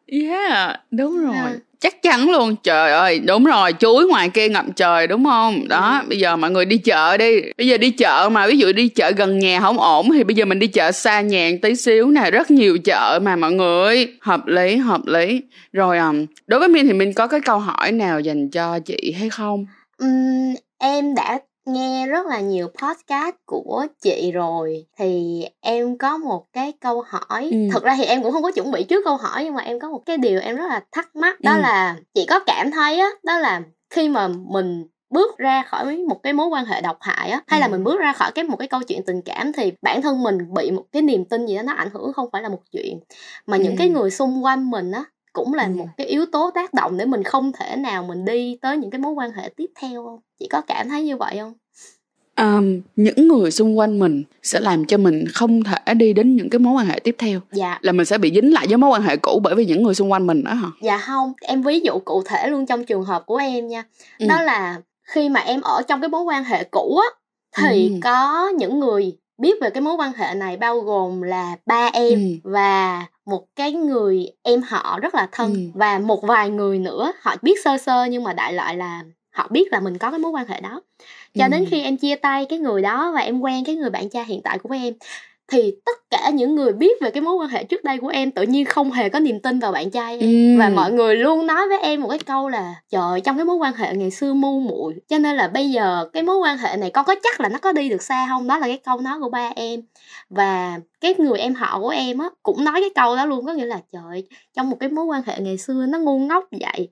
[0.07, 1.35] Yeah đúng rồi.
[1.35, 2.57] Yeah chắc chắn luôn.
[2.63, 3.73] Trời ơi đúng rồi.
[3.79, 5.69] Chuối ngoài kia ngậm trời đúng không?
[5.69, 6.09] Đó ừ.
[6.09, 7.41] bây giờ mọi người đi chợ đi.
[7.59, 10.35] Bây giờ đi chợ mà ví dụ đi chợ gần nhà không ổn thì bây
[10.35, 12.31] giờ mình đi chợ xa nhà tí xíu nè.
[12.31, 14.09] Rất nhiều chợ mà mọi người.
[14.21, 15.43] Hợp lý hợp lý.
[15.73, 19.15] Rồi um, đối với min thì mình có cái câu hỏi nào dành cho chị
[19.19, 19.67] hay không?
[19.99, 26.45] Um, em đã nghe rất là nhiều podcast của chị rồi thì em có một
[26.53, 27.59] cái câu hỏi ừ.
[27.73, 29.81] thực ra thì em cũng không có chuẩn bị trước câu hỏi nhưng mà em
[29.81, 31.61] có một cái điều em rất là thắc mắc đó ừ.
[31.61, 36.23] là chị có cảm thấy á đó là khi mà mình bước ra khỏi một
[36.23, 37.63] cái mối quan hệ độc hại á hay ừ.
[37.63, 40.23] là mình bước ra khỏi cái một cái câu chuyện tình cảm thì bản thân
[40.23, 42.63] mình bị một cái niềm tin gì đó nó ảnh hưởng không phải là một
[42.73, 43.01] chuyện
[43.47, 43.63] mà ừ.
[43.63, 45.05] những cái người xung quanh mình á
[45.37, 48.59] cũng là một cái yếu tố tác động để mình không thể nào mình đi
[48.63, 50.21] tới những cái mối quan hệ tiếp theo không?
[50.39, 51.53] Chị có cảm thấy như vậy không?
[52.37, 56.51] Um, những người xung quanh mình sẽ làm cho mình không thể đi đến những
[56.51, 57.41] cái mối quan hệ tiếp theo.
[57.53, 57.79] Dạ.
[57.83, 59.95] Là mình sẽ bị dính lại với mối quan hệ cũ bởi vì những người
[59.95, 60.69] xung quanh mình đó hả?
[60.83, 63.85] Dạ không em ví dụ cụ thể luôn trong trường hợp của em nha.
[64.19, 64.27] Ừ.
[64.29, 67.09] đó là khi mà em ở trong cái mối quan hệ cũ á
[67.63, 67.95] thì ừ.
[68.03, 72.39] có những người biết về cái mối quan hệ này bao gồm là ba em
[72.45, 72.51] ừ.
[72.51, 75.61] và một cái người em họ rất là thân ừ.
[75.75, 79.49] và một vài người nữa họ biết sơ sơ nhưng mà đại loại là họ
[79.51, 80.81] biết là mình có cái mối quan hệ đó
[81.35, 81.49] cho ừ.
[81.51, 84.25] đến khi em chia tay cái người đó và em quen cái người bạn trai
[84.25, 84.95] hiện tại của em
[85.49, 88.31] thì tất cả những người biết về cái mối quan hệ trước đây của em
[88.31, 90.57] tự nhiên không hề có niềm tin vào bạn trai em.
[90.57, 90.59] Ừ.
[90.59, 93.57] và mọi người luôn nói với em một cái câu là trời trong cái mối
[93.57, 94.95] quan hệ ngày xưa mu muội.
[95.09, 97.59] Cho nên là bây giờ cái mối quan hệ này con có chắc là nó
[97.59, 98.47] có đi được xa không?
[98.47, 99.81] Đó là cái câu nói của ba em.
[100.31, 103.53] Và cái người em họ của em á cũng nói cái câu đó luôn có
[103.53, 106.89] nghĩa là trời trong một cái mối quan hệ ngày xưa nó ngu ngốc vậy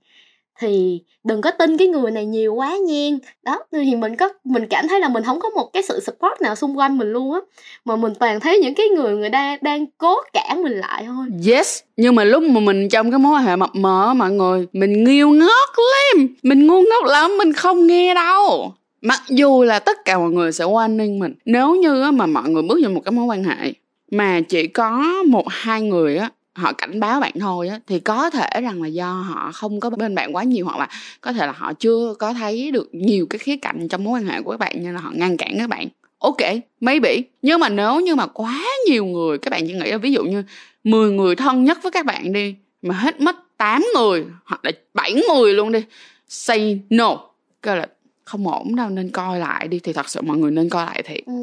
[0.61, 4.67] thì đừng có tin cái người này nhiều quá nhen đó, thì mình có, mình
[4.71, 7.33] cảm thấy là mình không có một cái sự support nào xung quanh mình luôn
[7.33, 7.41] á.
[7.85, 11.27] Mà mình toàn thấy những cái người người đang đang cố cản mình lại thôi.
[11.47, 14.67] Yes, nhưng mà lúc mà mình trong cái mối quan hệ mập mờ mọi người,
[14.73, 16.35] mình nghiêu ngót lắm.
[16.43, 18.73] Mình ngu ngốc lắm, mình không nghe đâu.
[19.01, 21.35] Mặc dù là tất cả mọi người sẽ quan ninh mình.
[21.45, 23.73] Nếu như mà mọi người bước vào một cái mối quan hệ
[24.11, 28.31] mà chỉ có một, hai người á họ cảnh báo bạn thôi á thì có
[28.31, 30.89] thể rằng là do họ không có bên bạn quá nhiều hoặc là
[31.21, 34.27] có thể là họ chưa có thấy được nhiều cái khía cạnh trong mối quan
[34.27, 35.89] hệ của các bạn nên là họ ngăn cản các bạn.
[36.19, 36.37] Ok
[36.81, 37.17] maybe.
[37.43, 40.25] Nhưng mà nếu như mà quá nhiều người các bạn chỉ nghĩ là ví dụ
[40.25, 40.43] như
[40.85, 44.71] 10 người thân nhất với các bạn đi mà hết mất 8 người hoặc là
[44.95, 45.85] 7 người luôn đi
[46.29, 47.19] say no.
[47.63, 47.87] Cái là
[48.25, 51.03] không ổn đâu nên coi lại đi thì thật sự mọi người nên coi lại
[51.03, 51.27] thiệt.
[51.27, 51.35] Ừ.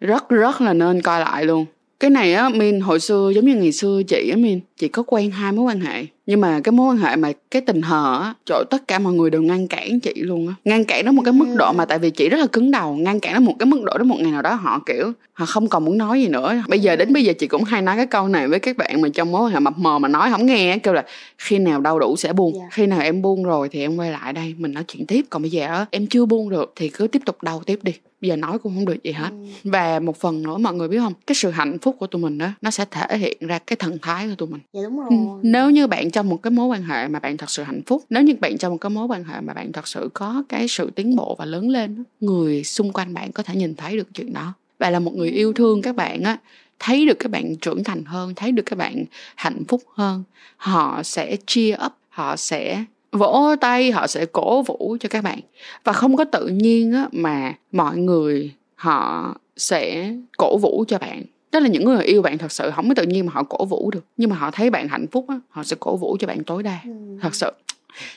[0.00, 1.66] rất rất là nên coi lại luôn
[2.00, 5.02] cái này á min hồi xưa giống như ngày xưa chị á min chị có
[5.06, 6.06] quen hai mối quan hệ.
[6.26, 9.12] Nhưng mà cái mối quan hệ mà cái tình hờ á trời tất cả mọi
[9.12, 10.54] người đều ngăn cản chị luôn á.
[10.64, 12.96] Ngăn cản đến một cái mức độ mà tại vì chị rất là cứng đầu
[12.96, 15.46] ngăn cản đến một cái mức độ đến một ngày nào đó họ kiểu họ
[15.46, 16.62] không còn muốn nói gì nữa.
[16.68, 19.00] Bây giờ đến bây giờ chị cũng hay nói cái câu này với các bạn
[19.00, 21.04] mà trong mối quan hệ mập mờ mà nói không nghe kêu là
[21.38, 22.64] khi nào đau đủ sẽ buông yeah.
[22.64, 22.68] Dạ.
[22.72, 25.24] khi nào em buông rồi thì em quay lại đây mình nói chuyện tiếp.
[25.30, 27.92] Còn bây giờ em chưa buông được thì cứ tiếp tục đau tiếp đi.
[28.20, 29.30] Bây giờ nói cũng không được gì hết.
[29.30, 29.70] Ừ.
[29.70, 31.12] và một phần nữa mọi người biết không?
[31.26, 33.98] Cái sự hạnh phúc của tụi mình đó nó sẽ thể hiện ra cái thần
[34.02, 35.08] thái của tụi mình dạ đúng rồi.
[35.10, 35.16] ừ.
[35.42, 38.04] nếu như bạn trong một cái mối quan hệ mà bạn thật sự hạnh phúc
[38.10, 40.68] nếu như bạn trong một cái mối quan hệ mà bạn thật sự có cái
[40.68, 44.08] sự tiến bộ và lớn lên người xung quanh bạn có thể nhìn thấy được
[44.14, 44.52] chuyện đó.
[44.78, 46.38] Và là một người yêu thương các bạn á
[46.78, 49.04] thấy được các bạn trưởng thành hơn thấy được các bạn
[49.34, 50.22] hạnh phúc hơn
[50.56, 55.40] họ sẽ cheer up họ sẽ vỗ tay họ sẽ cổ vũ cho các bạn.
[55.84, 61.22] Và không có tự nhiên á mà mọi người họ sẽ cổ vũ cho bạn
[61.52, 63.64] đó là những người yêu bạn thật sự không có tự nhiên mà họ cổ
[63.64, 64.04] vũ được.
[64.16, 66.62] Nhưng mà họ thấy bạn hạnh phúc á họ sẽ cổ vũ cho bạn tối
[66.62, 66.78] đa.
[66.84, 66.90] Ừ.
[67.22, 67.50] thật sự.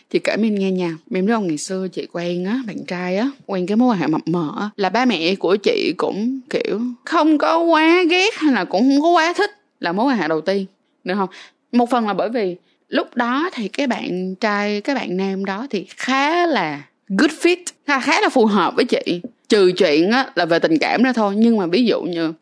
[0.10, 0.98] Chị kể mình nghe nha.
[1.10, 4.00] Mình biết không ngày xưa chị quen á bạn trai á quen cái mối quan
[4.00, 8.34] hệ mập mờ á là ba mẹ của chị cũng kiểu không có quá ghét
[8.36, 10.66] hay là cũng không có quá thích là mối quan hệ đầu tiên.
[11.04, 11.30] Được không?
[11.72, 12.56] Một phần là bởi vì
[12.90, 17.58] lúc đó thì cái bạn trai cái bạn nam đó thì khá là good fit
[17.88, 19.22] khá, khá là phù hợp với chị.
[19.50, 21.34] Trừ chuyện á là về tình cảm ra thôi.
[21.38, 22.34] Nhưng mà ví dụ như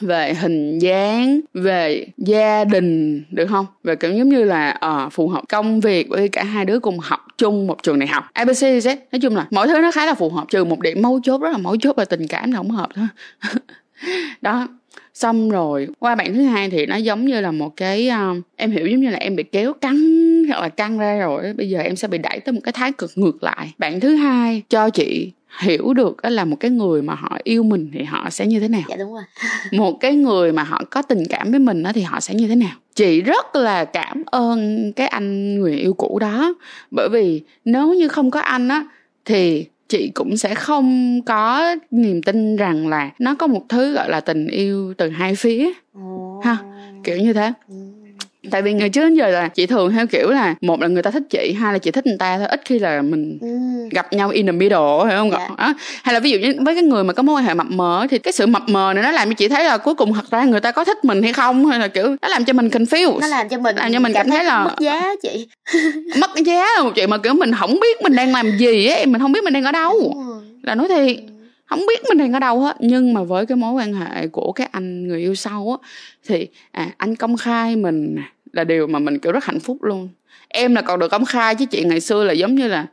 [0.00, 3.66] về hình dáng về gia đình được không?
[3.84, 6.78] Về kiểu giống như là uh, phù hợp công việc bởi vì cả hai đứa
[6.78, 8.24] cùng học chung một trường đại học.
[8.32, 8.96] Abc z.
[9.12, 11.42] Nói chung là mọi thứ nó khá là phù hợp trừ một điểm mấu chốt
[11.42, 13.06] rất là mấu chốt là tình cảm là không hợp thôi.
[14.42, 14.68] Đó
[15.14, 15.88] xong rồi.
[15.98, 19.00] Qua bạn thứ hai thì nó giống như là một cái um, em hiểu giống
[19.00, 19.96] như là em bị kéo cắn
[20.48, 22.92] hoặc là căng ra rồi bây giờ em sẽ bị đẩy tới một cái thái
[22.92, 23.74] cực ngược lại.
[23.78, 27.90] Bạn thứ hai cho chị hiểu được là một cái người mà họ yêu mình
[27.92, 28.82] thì họ sẽ như thế nào.
[28.88, 29.22] Dạ đúng rồi.
[29.72, 32.54] Một cái người mà họ có tình cảm với mình thì họ sẽ như thế
[32.54, 32.76] nào.
[32.94, 36.54] Chị rất là cảm ơn cái anh người yêu cũ đó
[36.90, 38.86] bởi vì nếu như không có anh á
[39.24, 44.08] thì chị cũng sẽ không có niềm tin rằng là nó có một thứ gọi
[44.08, 45.72] là tình yêu từ hai phía.
[45.98, 46.44] Oh.
[46.44, 46.56] ha
[47.04, 47.52] kiểu như thế.
[47.68, 47.93] Ừ
[48.50, 51.02] tại vì ngày trước đến giờ là chị thường theo kiểu là một là người
[51.02, 52.46] ta thích chị hai là chị thích người ta thôi.
[52.46, 53.48] Ít khi là mình ừ.
[53.90, 55.30] gặp nhau in the middle hiểu không?
[55.30, 55.50] Yeah.
[55.58, 55.74] Dạ.
[56.02, 58.06] hay là ví dụ như với cái người mà có mối quan hệ mập mờ
[58.10, 60.30] thì cái sự mập mờ này nó làm cho chị thấy là cuối cùng thật
[60.30, 61.66] ra người ta có thích mình hay không?
[61.66, 63.20] Hay là kiểu nó làm cho mình confused.
[63.20, 65.48] Nó làm cho mình làm cho mình cảm, cảm thấy là mất giá chị.
[66.18, 69.20] Mất giá một chị mà kiểu mình không biết mình đang làm gì á mình
[69.20, 70.14] không biết mình đang ở đâu.
[70.62, 71.16] Là nói thiệt
[71.66, 72.76] không biết mình đang ở đâu hết.
[72.80, 75.88] Nhưng mà với cái mối quan hệ của cái anh người yêu sau á
[76.28, 78.16] thì à, anh công khai mình
[78.54, 80.08] là điều mà mình kiểu rất hạnh phúc luôn
[80.48, 82.86] em là còn được công khai chứ chị ngày xưa là giống như là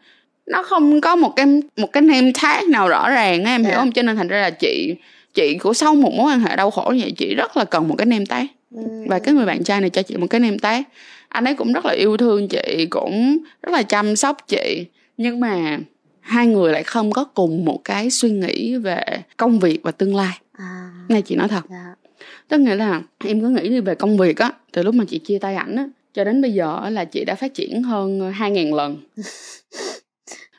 [0.45, 1.45] nó không có một cái
[1.77, 3.73] một cái name tag nào rõ ràng em hiểu yeah.
[3.73, 3.77] Dạ.
[3.77, 4.95] không cho nên thành ra là chị
[5.33, 7.87] chị của sau một mối quan hệ đau khổ như vậy chị rất là cần
[7.87, 8.45] một cái name tag
[8.75, 8.81] ừ.
[9.07, 10.83] và cái người bạn trai này cho chị một cái name tag
[11.27, 14.85] anh ấy cũng rất là yêu thương chị cũng rất là chăm sóc chị
[15.17, 15.79] nhưng mà
[16.19, 19.03] hai người lại không có cùng một cái suy nghĩ về
[19.37, 20.91] công việc và tương lai à.
[21.09, 22.00] này chị nói thật yeah.
[22.47, 25.19] Tức nghĩa là em cứ nghĩ đi về công việc á từ lúc mà chị
[25.19, 28.51] chia tay ảnh á cho đến bây giờ là chị đã phát triển hơn hai
[28.51, 28.97] ngàn lần.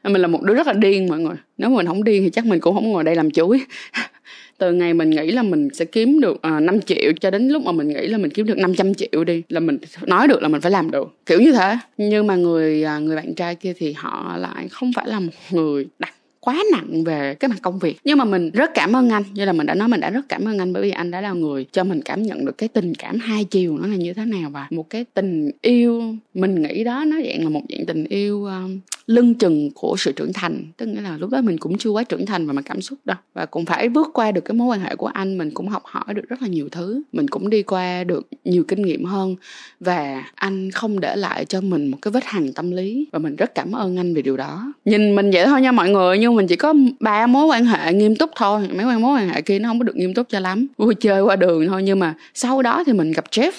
[0.05, 1.35] Mình là một đứa rất là điên mọi người.
[1.59, 3.61] Nếu mà mình không điên thì chắc mình cũng không ngồi đây làm chuối.
[4.59, 7.49] Từ ngày mình nghĩ là mình sẽ kiếm được uh, à, 5 triệu cho đến
[7.49, 10.43] lúc mà mình nghĩ là mình kiếm được 500 triệu đi là mình nói được
[10.43, 11.17] là mình phải làm được.
[11.27, 11.77] Kiểu như thế.
[11.97, 15.33] Nhưng mà người uh, người bạn trai kia thì họ lại không phải là một
[15.51, 17.99] người đặt quá nặng về cái mặt công việc.
[18.05, 19.23] Nhưng mà mình rất cảm ơn anh.
[19.35, 21.21] Như là mình đã nói mình đã rất cảm ơn anh bởi vì anh đã
[21.21, 24.13] là người cho mình cảm nhận được cái tình cảm hai chiều nó là như
[24.13, 27.87] thế nào và một cái tình yêu mình nghĩ đó nó dạng là một dạng
[27.87, 30.65] tình yêu um, lưng chừng của sự trưởng thành.
[30.77, 32.99] Tức nghĩa là lúc đó mình cũng chưa quá trưởng thành về mặt cảm xúc
[33.05, 33.17] đâu.
[33.35, 35.39] Và cũng phải bước qua được cái mối quan hệ của anh.
[35.39, 37.03] Mình cũng học hỏi được rất là nhiều thứ.
[37.13, 39.37] Mình cũng đi qua được nhiều kinh nghiệm hơn.
[39.81, 43.09] Và anh không để lại cho mình một cái vết hằn tâm lý.
[43.13, 44.73] Và mình rất cảm ơn anh vì điều đó.
[44.85, 46.19] Nhìn mình vậy thôi nha mọi người.
[46.19, 48.69] Nhưng mình chỉ có ba mối quan hệ nghiêm túc thôi.
[48.75, 50.67] Mấy mối quan hệ kia nó không có được nghiêm túc cho lắm.
[50.77, 51.83] Vui chơi qua đường thôi.
[51.83, 53.53] Nhưng mà sau đó thì mình gặp Jeff.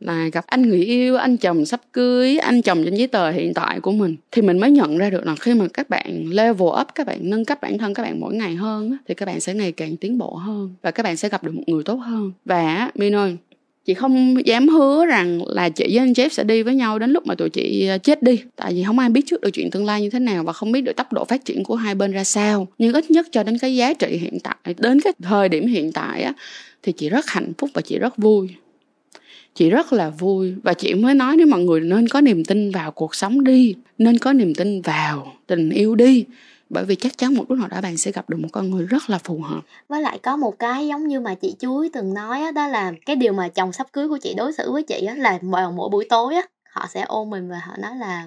[0.00, 3.54] Là gặp anh người yêu, anh chồng sắp cưới, anh chồng trên giấy tờ hiện
[3.54, 4.16] tại của mình.
[4.30, 7.18] Thì mình mới nhận ra được là khi mà các bạn level up, các bạn
[7.22, 9.96] nâng cấp bản thân các bạn mỗi ngày hơn thì các bạn sẽ ngày càng
[9.96, 12.32] tiến bộ hơn và các bạn sẽ gặp được một người tốt hơn.
[12.44, 13.36] Và Min ơi
[13.84, 17.10] chị không dám hứa rằng là chị với anh Jeff sẽ đi với nhau đến
[17.10, 18.42] lúc mà tụi chị ờ, chết đi.
[18.56, 20.72] Tại vì không ai biết trước được chuyện tương lai như thế nào và không
[20.72, 22.68] biết được tốc độ phát triển của hai bên ra sao.
[22.78, 25.92] Nhưng ít nhất cho đến cái giá trị hiện tại, đến cái thời điểm hiện
[25.92, 26.32] tại á,
[26.82, 28.48] thì chị rất hạnh phúc và chị rất vui.
[29.54, 32.70] Chị rất là vui và chị mới nói với mọi người nên có niềm tin
[32.70, 36.24] vào cuộc sống đi, nên có niềm tin vào tình yêu đi
[36.74, 38.86] bởi vì chắc chắn một lúc nào đó bạn sẽ gặp được một con người
[38.86, 39.60] rất là phù hợp.
[39.88, 42.92] Với lại có một cái giống như mà chị chuối từng nói đó, đó là
[43.06, 45.72] cái điều mà chồng sắp cưới của chị đối xử với chị đó là vào
[45.72, 48.24] mỗi buổi tối á họ sẽ ôm mình và họ nói là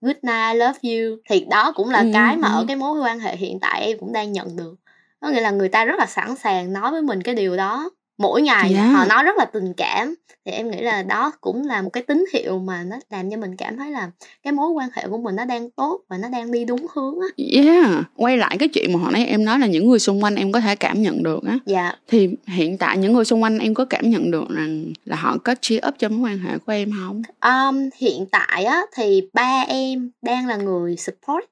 [0.00, 1.16] good night love you.
[1.30, 2.54] Thì đó cũng là ừ, cái mà ừ.
[2.54, 4.74] ở cái mối quan hệ hiện tại em cũng đang nhận được.
[5.20, 7.90] Có nghĩa là người ta rất là sẵn sàng nói với mình cái điều đó
[8.18, 8.92] mỗi ngày yeah.
[8.92, 10.14] họ nói rất là tình cảm.
[10.46, 13.36] Thì em nghĩ là đó cũng là một cái tín hiệu mà nó làm cho
[13.36, 14.10] mình cảm thấy là
[14.42, 17.14] cái mối quan hệ của mình nó đang tốt và nó đang đi đúng hướng
[17.20, 17.28] á.
[17.62, 18.04] Yeah.
[18.16, 20.52] Quay lại cái chuyện mà họ nói em nói là những người xung quanh em
[20.52, 21.58] có thể cảm nhận được á.
[21.66, 21.92] Dạ.
[22.08, 25.36] Thì hiện tại những người xung quanh em có cảm nhận được rằng là họ
[25.44, 27.22] có chia up cho mối quan hệ của em không?
[27.40, 31.44] Um, hiện tại á thì ba em đang là người support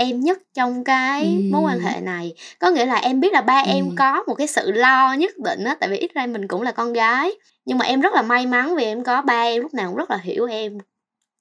[0.00, 1.50] em nhất trong cái ừ.
[1.52, 3.70] mối quan hệ này có nghĩa là em biết là ba ừ.
[3.70, 6.62] em có một cái sự lo nhất định á tại vì ít ra mình cũng
[6.62, 7.32] là con gái
[7.64, 9.96] nhưng mà em rất là may mắn vì em có ba em lúc nào cũng
[9.96, 10.78] rất là hiểu em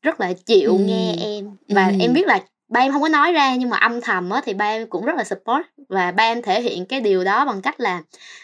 [0.02, 0.78] rất là chịu ừ.
[0.78, 1.94] nghe em và ừ.
[2.00, 4.54] em biết là ba em không có nói ra nhưng mà âm thầm á thì
[4.54, 7.62] ba em cũng rất là support và ba em thể hiện cái điều đó bằng
[7.62, 8.02] cách là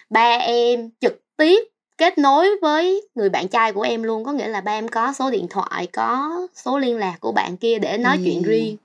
[0.10, 1.64] ba em trực tiếp
[1.98, 5.14] kết nối với người bạn trai của em luôn có nghĩa là ba em có
[5.14, 8.22] số điện thoại có số liên lạc của bạn kia để nói ừ.
[8.26, 8.78] chuyện riêng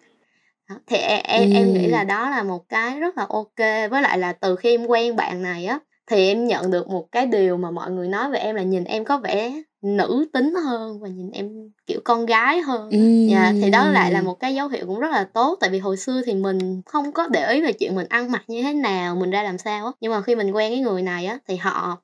[0.86, 4.18] thì em em, em nghĩ là đó là một cái rất là ok với lại
[4.18, 5.78] là từ khi em quen bạn này á
[6.10, 8.84] thì em nhận được một cái điều mà mọi người nói về em là nhìn
[8.84, 9.52] em có vẻ
[9.82, 11.48] nữ tính hơn và nhìn em
[11.86, 13.28] kiểu con gái hơn ừ.
[13.30, 15.78] yeah, thì đó lại là một cái dấu hiệu cũng rất là tốt tại vì
[15.78, 18.72] hồi xưa thì mình không có để ý về chuyện mình ăn mặc như thế
[18.72, 19.92] nào mình ra làm sao á.
[20.00, 22.02] Nhưng mà khi mình quen cái người này á thì họ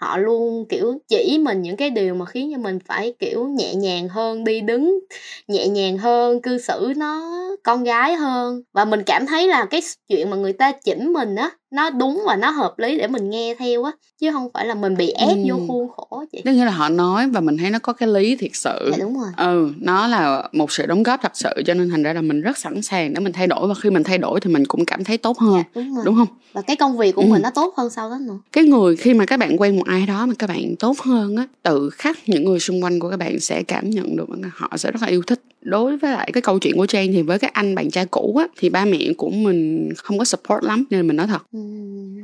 [0.00, 3.74] họ luôn, kiểu, chỉ mình những cái điều mà khiến cho mình phải, kiểu, nhẹ
[3.74, 5.00] nhàng hơn, đi đứng
[5.48, 7.32] nhẹ nhàng hơn, cư xử nó
[7.62, 8.62] con gái hơn.
[8.72, 12.22] Và mình cảm thấy là cái chuyện mà người ta chỉnh mình á nó đúng
[12.26, 15.10] và nó hợp lý để mình nghe theo á chứ không phải là mình bị
[15.10, 15.42] ép ừ.
[15.46, 18.08] vô khuôn khổ chị tức nghĩa là họ nói và mình thấy nó có cái
[18.08, 21.50] lý thiệt sự dạ đúng rồi ừ nó là một sự đóng góp thật sự
[21.66, 23.90] cho nên thành ra là mình rất sẵn sàng để mình thay đổi và khi
[23.90, 26.04] mình thay đổi thì mình cũng cảm thấy tốt hơn dạ, đúng, rồi.
[26.04, 27.28] đúng không và cái công việc của ừ.
[27.28, 29.86] mình nó tốt hơn sau đó nữa cái người khi mà các bạn quen một
[29.86, 33.10] ai đó mà các bạn tốt hơn á tự khắc những người xung quanh của
[33.10, 36.30] các bạn sẽ cảm nhận được họ sẽ rất là yêu thích đối với lại
[36.32, 38.84] cái câu chuyện của Trang thì với cái anh bạn trai cũ á thì ba
[38.84, 41.42] mẹ của mình không có support lắm nên mình nói thật.
[41.52, 41.58] Ừ.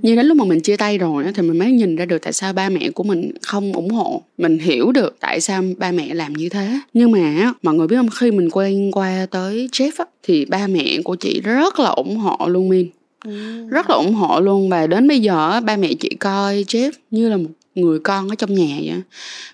[0.02, 2.18] nhưng đến lúc mà mình chia tay rồi á thì mình mới nhìn ra được
[2.22, 4.22] tại sao ba mẹ của mình không ủng hộ.
[4.38, 6.80] Mình hiểu được tại sao ba mẹ làm như thế.
[6.94, 10.66] Nhưng mà mọi người biết không khi mình quen qua tới Jeff á thì ba
[10.66, 12.86] mẹ của chị rất là ủng hộ luôn Min.
[13.24, 13.66] Ừ.
[13.70, 14.68] rất là ủng hộ luôn.
[14.68, 18.34] Và đến bây giờ ba mẹ chị coi Jeff như là một người con ở
[18.34, 19.02] trong nhà vậy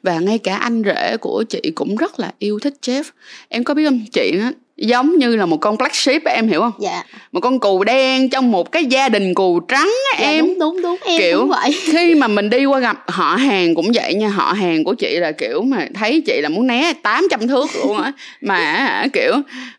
[0.02, 3.02] và ngay cả anh rể của chị cũng rất là yêu thích Jeff.
[3.48, 4.00] Em có biết không?
[4.12, 6.72] Chị nó giống như là một con black sheep em hiểu không?
[6.80, 7.04] Dạ.
[7.32, 10.44] Một con cừu đen trong một cái gia đình cừu trắng dạ, em.
[10.44, 11.72] đúng đúng đúng em kiểu cũng vậy.
[11.92, 15.16] khi mà mình đi qua gặp họ hàng cũng vậy nha họ hàng của chị
[15.16, 18.12] là kiểu mà thấy chị là muốn né 800 thước luôn á.
[18.40, 19.32] Mà kiểu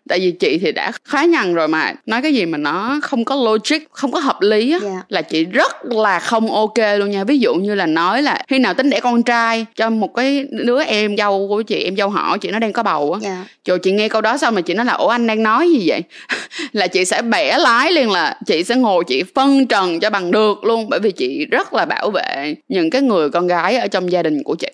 [0.10, 3.26] tại vì chị thì đã khá nhằn rồi mà nói cái gì mà nó không
[3.26, 4.94] có logic không có hợp lý á yeah.
[4.94, 5.02] Dạ.
[5.10, 8.60] là chị rất là không ok luôn nha ví dụ như là nói là khi
[8.60, 12.10] nào tính đẻ con trai cho một cái đứa em dâu của chị em dâu
[12.10, 13.38] họ chị nó đang có bầu á yeah.
[13.38, 13.46] Dạ.
[13.66, 15.84] rồi chị nghe câu đó xong mà chị nói là ủa anh đang nói gì
[15.90, 16.02] vậy
[16.72, 20.32] là chị sẽ bẻ lái liền là chị sẽ ngồi chị phân trần cho bằng
[20.32, 23.88] được luôn bởi vì chị rất là bảo vệ những cái người con gái ở
[23.88, 24.72] trong gia đình của chị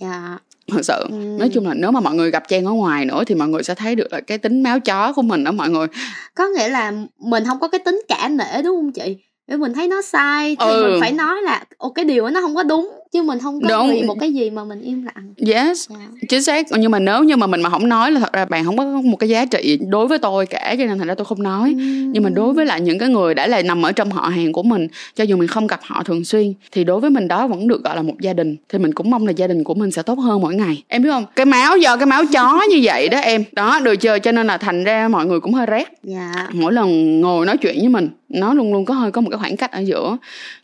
[0.00, 1.36] dạ yeah thật sự ừ.
[1.38, 3.62] nói chung là nếu mà mọi người gặp trang ở ngoài nữa thì mọi người
[3.62, 5.86] sẽ thấy được là cái tính máu chó của mình đó mọi người
[6.34, 9.72] có nghĩa là mình không có cái tính cả nể đúng không chị nếu mình
[9.72, 10.88] thấy nó sai thì ừ.
[10.90, 13.60] mình phải nói là ô cái điều đó nó không có đúng chứ mình không
[13.60, 13.90] có đúng.
[13.90, 16.00] vì một cái gì mà mình im lặng yes yeah.
[16.00, 16.26] Dạ.
[16.28, 18.64] chính xác nhưng mà nếu như mà mình mà không nói là thật ra bạn
[18.64, 21.24] không có một cái giá trị đối với tôi cả cho nên thành ra tôi
[21.24, 22.12] không nói mm.
[22.12, 24.52] nhưng mà đối với lại những cái người đã là nằm ở trong họ hàng
[24.52, 27.46] của mình cho dù mình không gặp họ thường xuyên thì đối với mình đó
[27.46, 29.74] vẫn được gọi là một gia đình thì mình cũng mong là gia đình của
[29.74, 32.60] mình sẽ tốt hơn mỗi ngày em biết không cái máu do cái máu chó
[32.70, 35.54] như vậy đó em đó được chưa cho nên là thành ra mọi người cũng
[35.54, 36.34] hơi rét yeah.
[36.34, 36.48] Dạ.
[36.52, 39.38] mỗi lần ngồi nói chuyện với mình nó luôn luôn có hơi có một cái
[39.38, 40.16] khoảng cách ở giữa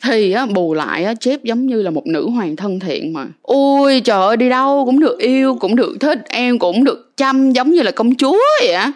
[0.04, 3.26] thì á bù lại á chép giống như là một nữ hoàng thân thiện mà.
[3.42, 7.52] Ôi, trời ơi, đi đâu cũng được yêu, cũng được thích, em cũng được chăm
[7.52, 8.92] giống như là công chúa vậy á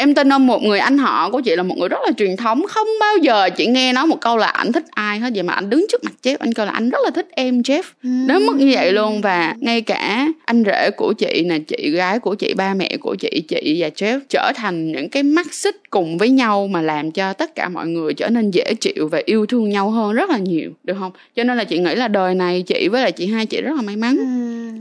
[0.00, 2.36] em tin ông một người anh họ của chị là một người rất là truyền
[2.36, 5.30] thống không bao giờ chị nghe nói một câu là ảnh thích ai hết.
[5.34, 7.60] Vậy mà anh đứng trước mặt Jeff anh kêu là anh rất là thích em
[7.60, 7.82] Jeff.
[8.02, 9.20] Đến mức như vậy luôn.
[9.20, 13.14] Và ngay cả anh rể của chị nè chị gái của chị ba mẹ của
[13.14, 17.10] chị chị và Jeff trở thành những cái mắt xích cùng với nhau mà làm
[17.10, 20.30] cho tất cả mọi người trở nên dễ chịu và yêu thương nhau hơn rất
[20.30, 21.12] là nhiều được không?
[21.36, 23.72] Cho nên là chị nghĩ là đời này chị với lại chị hai chị rất
[23.76, 24.16] là may mắn.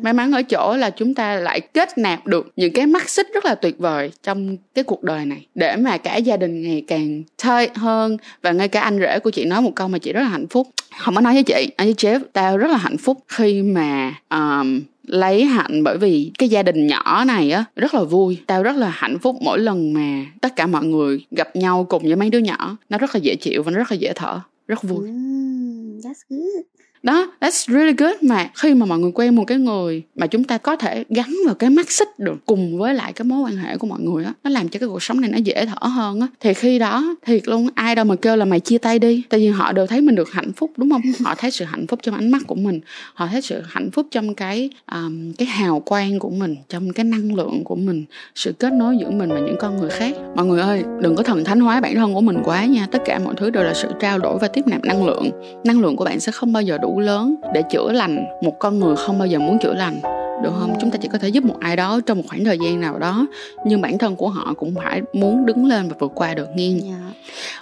[0.03, 3.27] May mắn ở chỗ là chúng ta lại kết nạp được những cái mắt xích
[3.33, 6.83] rất là tuyệt vời trong cái cuộc đời này để mà cả gia đình ngày
[6.87, 8.17] càng thơi hơn.
[8.41, 10.47] Và ngay cả anh rể của chị nói một câu mà chị rất là hạnh
[10.47, 10.67] phúc.
[10.97, 14.15] Không có nói với chị anh với Jeff tao rất là hạnh phúc khi mà
[14.29, 15.83] um, lấy hạnh.
[15.83, 19.19] Bởi vì cái gia đình nhỏ này á rất là vui tao rất là hạnh
[19.19, 22.77] phúc mỗi lần mà tất cả mọi người gặp nhau cùng với mấy đứa nhỏ.
[22.89, 25.09] Nó rất là dễ chịu và nó rất là dễ thở rất vui.
[25.09, 26.65] Mm, that's good
[27.03, 28.49] đó that's really good mà.
[28.55, 31.55] Khi mà mọi người quen một cái người mà chúng ta có thể gắn vào
[31.55, 34.33] cái mắt xích được cùng với lại cái mối quan hệ của mọi người á
[34.43, 36.27] nó làm cho cái cuộc sống này nó dễ thở hơn á.
[36.39, 39.23] Thì khi đó thiệt luôn ai đâu mà kêu là mày chia tay đi.
[39.29, 41.01] Tại vì họ đều thấy mình được hạnh phúc đúng không?
[41.25, 42.79] Họ thấy sự hạnh phúc trong ánh mắt của mình.
[43.13, 47.03] Họ thấy sự hạnh phúc trong cái um, cái hào quang của mình trong cái
[47.03, 50.15] năng lượng của mình sự kết nối giữa mình và những con người khác.
[50.35, 52.87] Mọi người ơi đừng có thần thánh hóa bản thân của mình quá nha.
[52.91, 55.29] Tất cả mọi thứ đều là sự trao đổi và tiếp nạp năng lượng.
[55.63, 58.79] Năng lượng của bạn sẽ không bao giờ đủ lớn để chữa lành một con
[58.79, 59.99] người không bao giờ muốn chữa lành
[60.43, 62.57] được không chúng ta chỉ có thể giúp một ai đó trong một khoảng thời
[62.63, 63.27] gian nào đó
[63.65, 66.69] nhưng bản thân của họ cũng phải muốn đứng lên và vượt qua được nghe
[66.69, 66.81] yeah.
[66.83, 67.13] Dạ.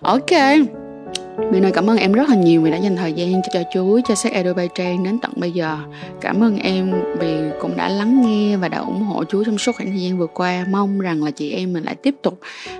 [0.01, 0.84] ok
[1.37, 4.01] Mình ơi cảm ơn em rất là nhiều vì đã dành thời gian cho chuối
[4.07, 5.77] cho sách Edo Bay Trang đến tận bây giờ.
[6.21, 9.75] Cảm ơn em vì cũng đã lắng nghe và đã ủng hộ chuối trong suốt
[9.75, 10.65] khoảng thời gian vừa qua.
[10.69, 12.39] Mong rằng là chị em mình lại tiếp tục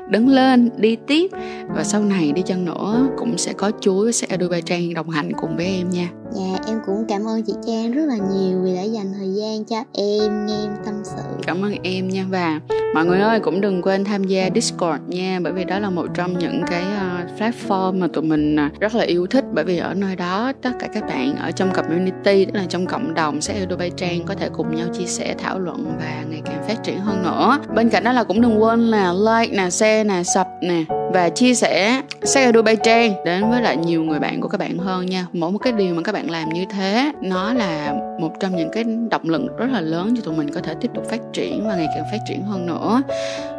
[0.09, 1.31] đứng lên, đi tiếp
[1.75, 4.93] và sau này đi chăng nữa cũng sẽ có chuối với sách Edo Bay Trang
[4.93, 6.09] đồng hành cùng với em nha.
[6.31, 9.65] Dạ em cũng cảm ơn chị Trang rất là nhiều vì đã dành thời gian
[9.65, 11.21] cho em nghe em tâm sự.
[11.47, 12.59] Cảm ơn em nha và
[12.93, 16.05] mọi người ơi cũng đừng quên tham gia Discord nha bởi vì đó là một
[16.13, 19.45] trong những cái uh, platform mà tụi mình mình à, rất là yêu thích.
[19.53, 22.85] Bởi vì ở nơi đó tất cả các bạn ở trong community, tức là trong
[22.85, 26.23] cộng đồng sẽ yêu Dubai Trang, có thể cùng nhau chia sẻ, thảo luận và
[26.29, 27.57] ngày càng phát triển hơn nữa.
[27.75, 30.83] Bên cạnh đó là cũng đừng quên là like nè, share nè, sub nè
[31.13, 34.77] và chia sẻ Say I Trang đến với lại nhiều người bạn của các bạn
[34.77, 35.25] hơn nha.
[35.33, 38.69] Mỗi một cái điều mà các bạn làm như thế nó là một trong những
[38.73, 41.67] cái động lực rất là lớn cho tụi mình có thể tiếp tục phát triển
[41.67, 43.01] và ngày càng phát triển hơn nữa.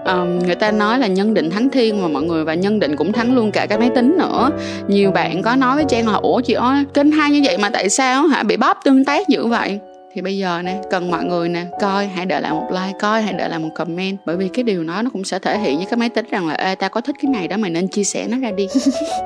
[0.04, 2.96] Um, người ta nói là nhân định thắng thiên mà mọi người và nhân định
[2.96, 4.50] cũng thắng luôn cả cái máy tính nữa.
[4.88, 7.70] Nhiều bạn có nói với trang là ủa chị ơi kênh hay như vậy mà
[7.70, 8.42] tại sao hả?
[8.42, 9.80] Bị bóp tương tác dữ vậy?
[10.16, 13.22] Thì bây giờ nè cần mọi người nè coi hãy để lại một like coi
[13.22, 14.18] hãy để lại một comment.
[14.24, 16.48] Bởi vì cái điều đó nó cũng sẽ thể hiện với cái máy tính rằng
[16.48, 18.66] là ê ta có thích cái này đó mày nên chia sẻ nó ra đi.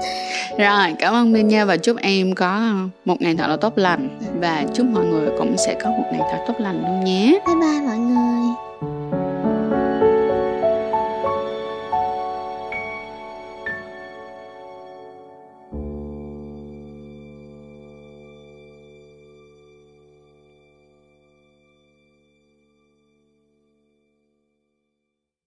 [0.58, 2.72] Rồi cảm ơn minh nha và chúc em có
[3.04, 4.08] một ngày thật là tốt lành.
[4.40, 7.38] Và chúc mọi người cũng sẽ có một ngày thật tốt lành luôn nhé.
[7.46, 8.69] Bye bye mọi người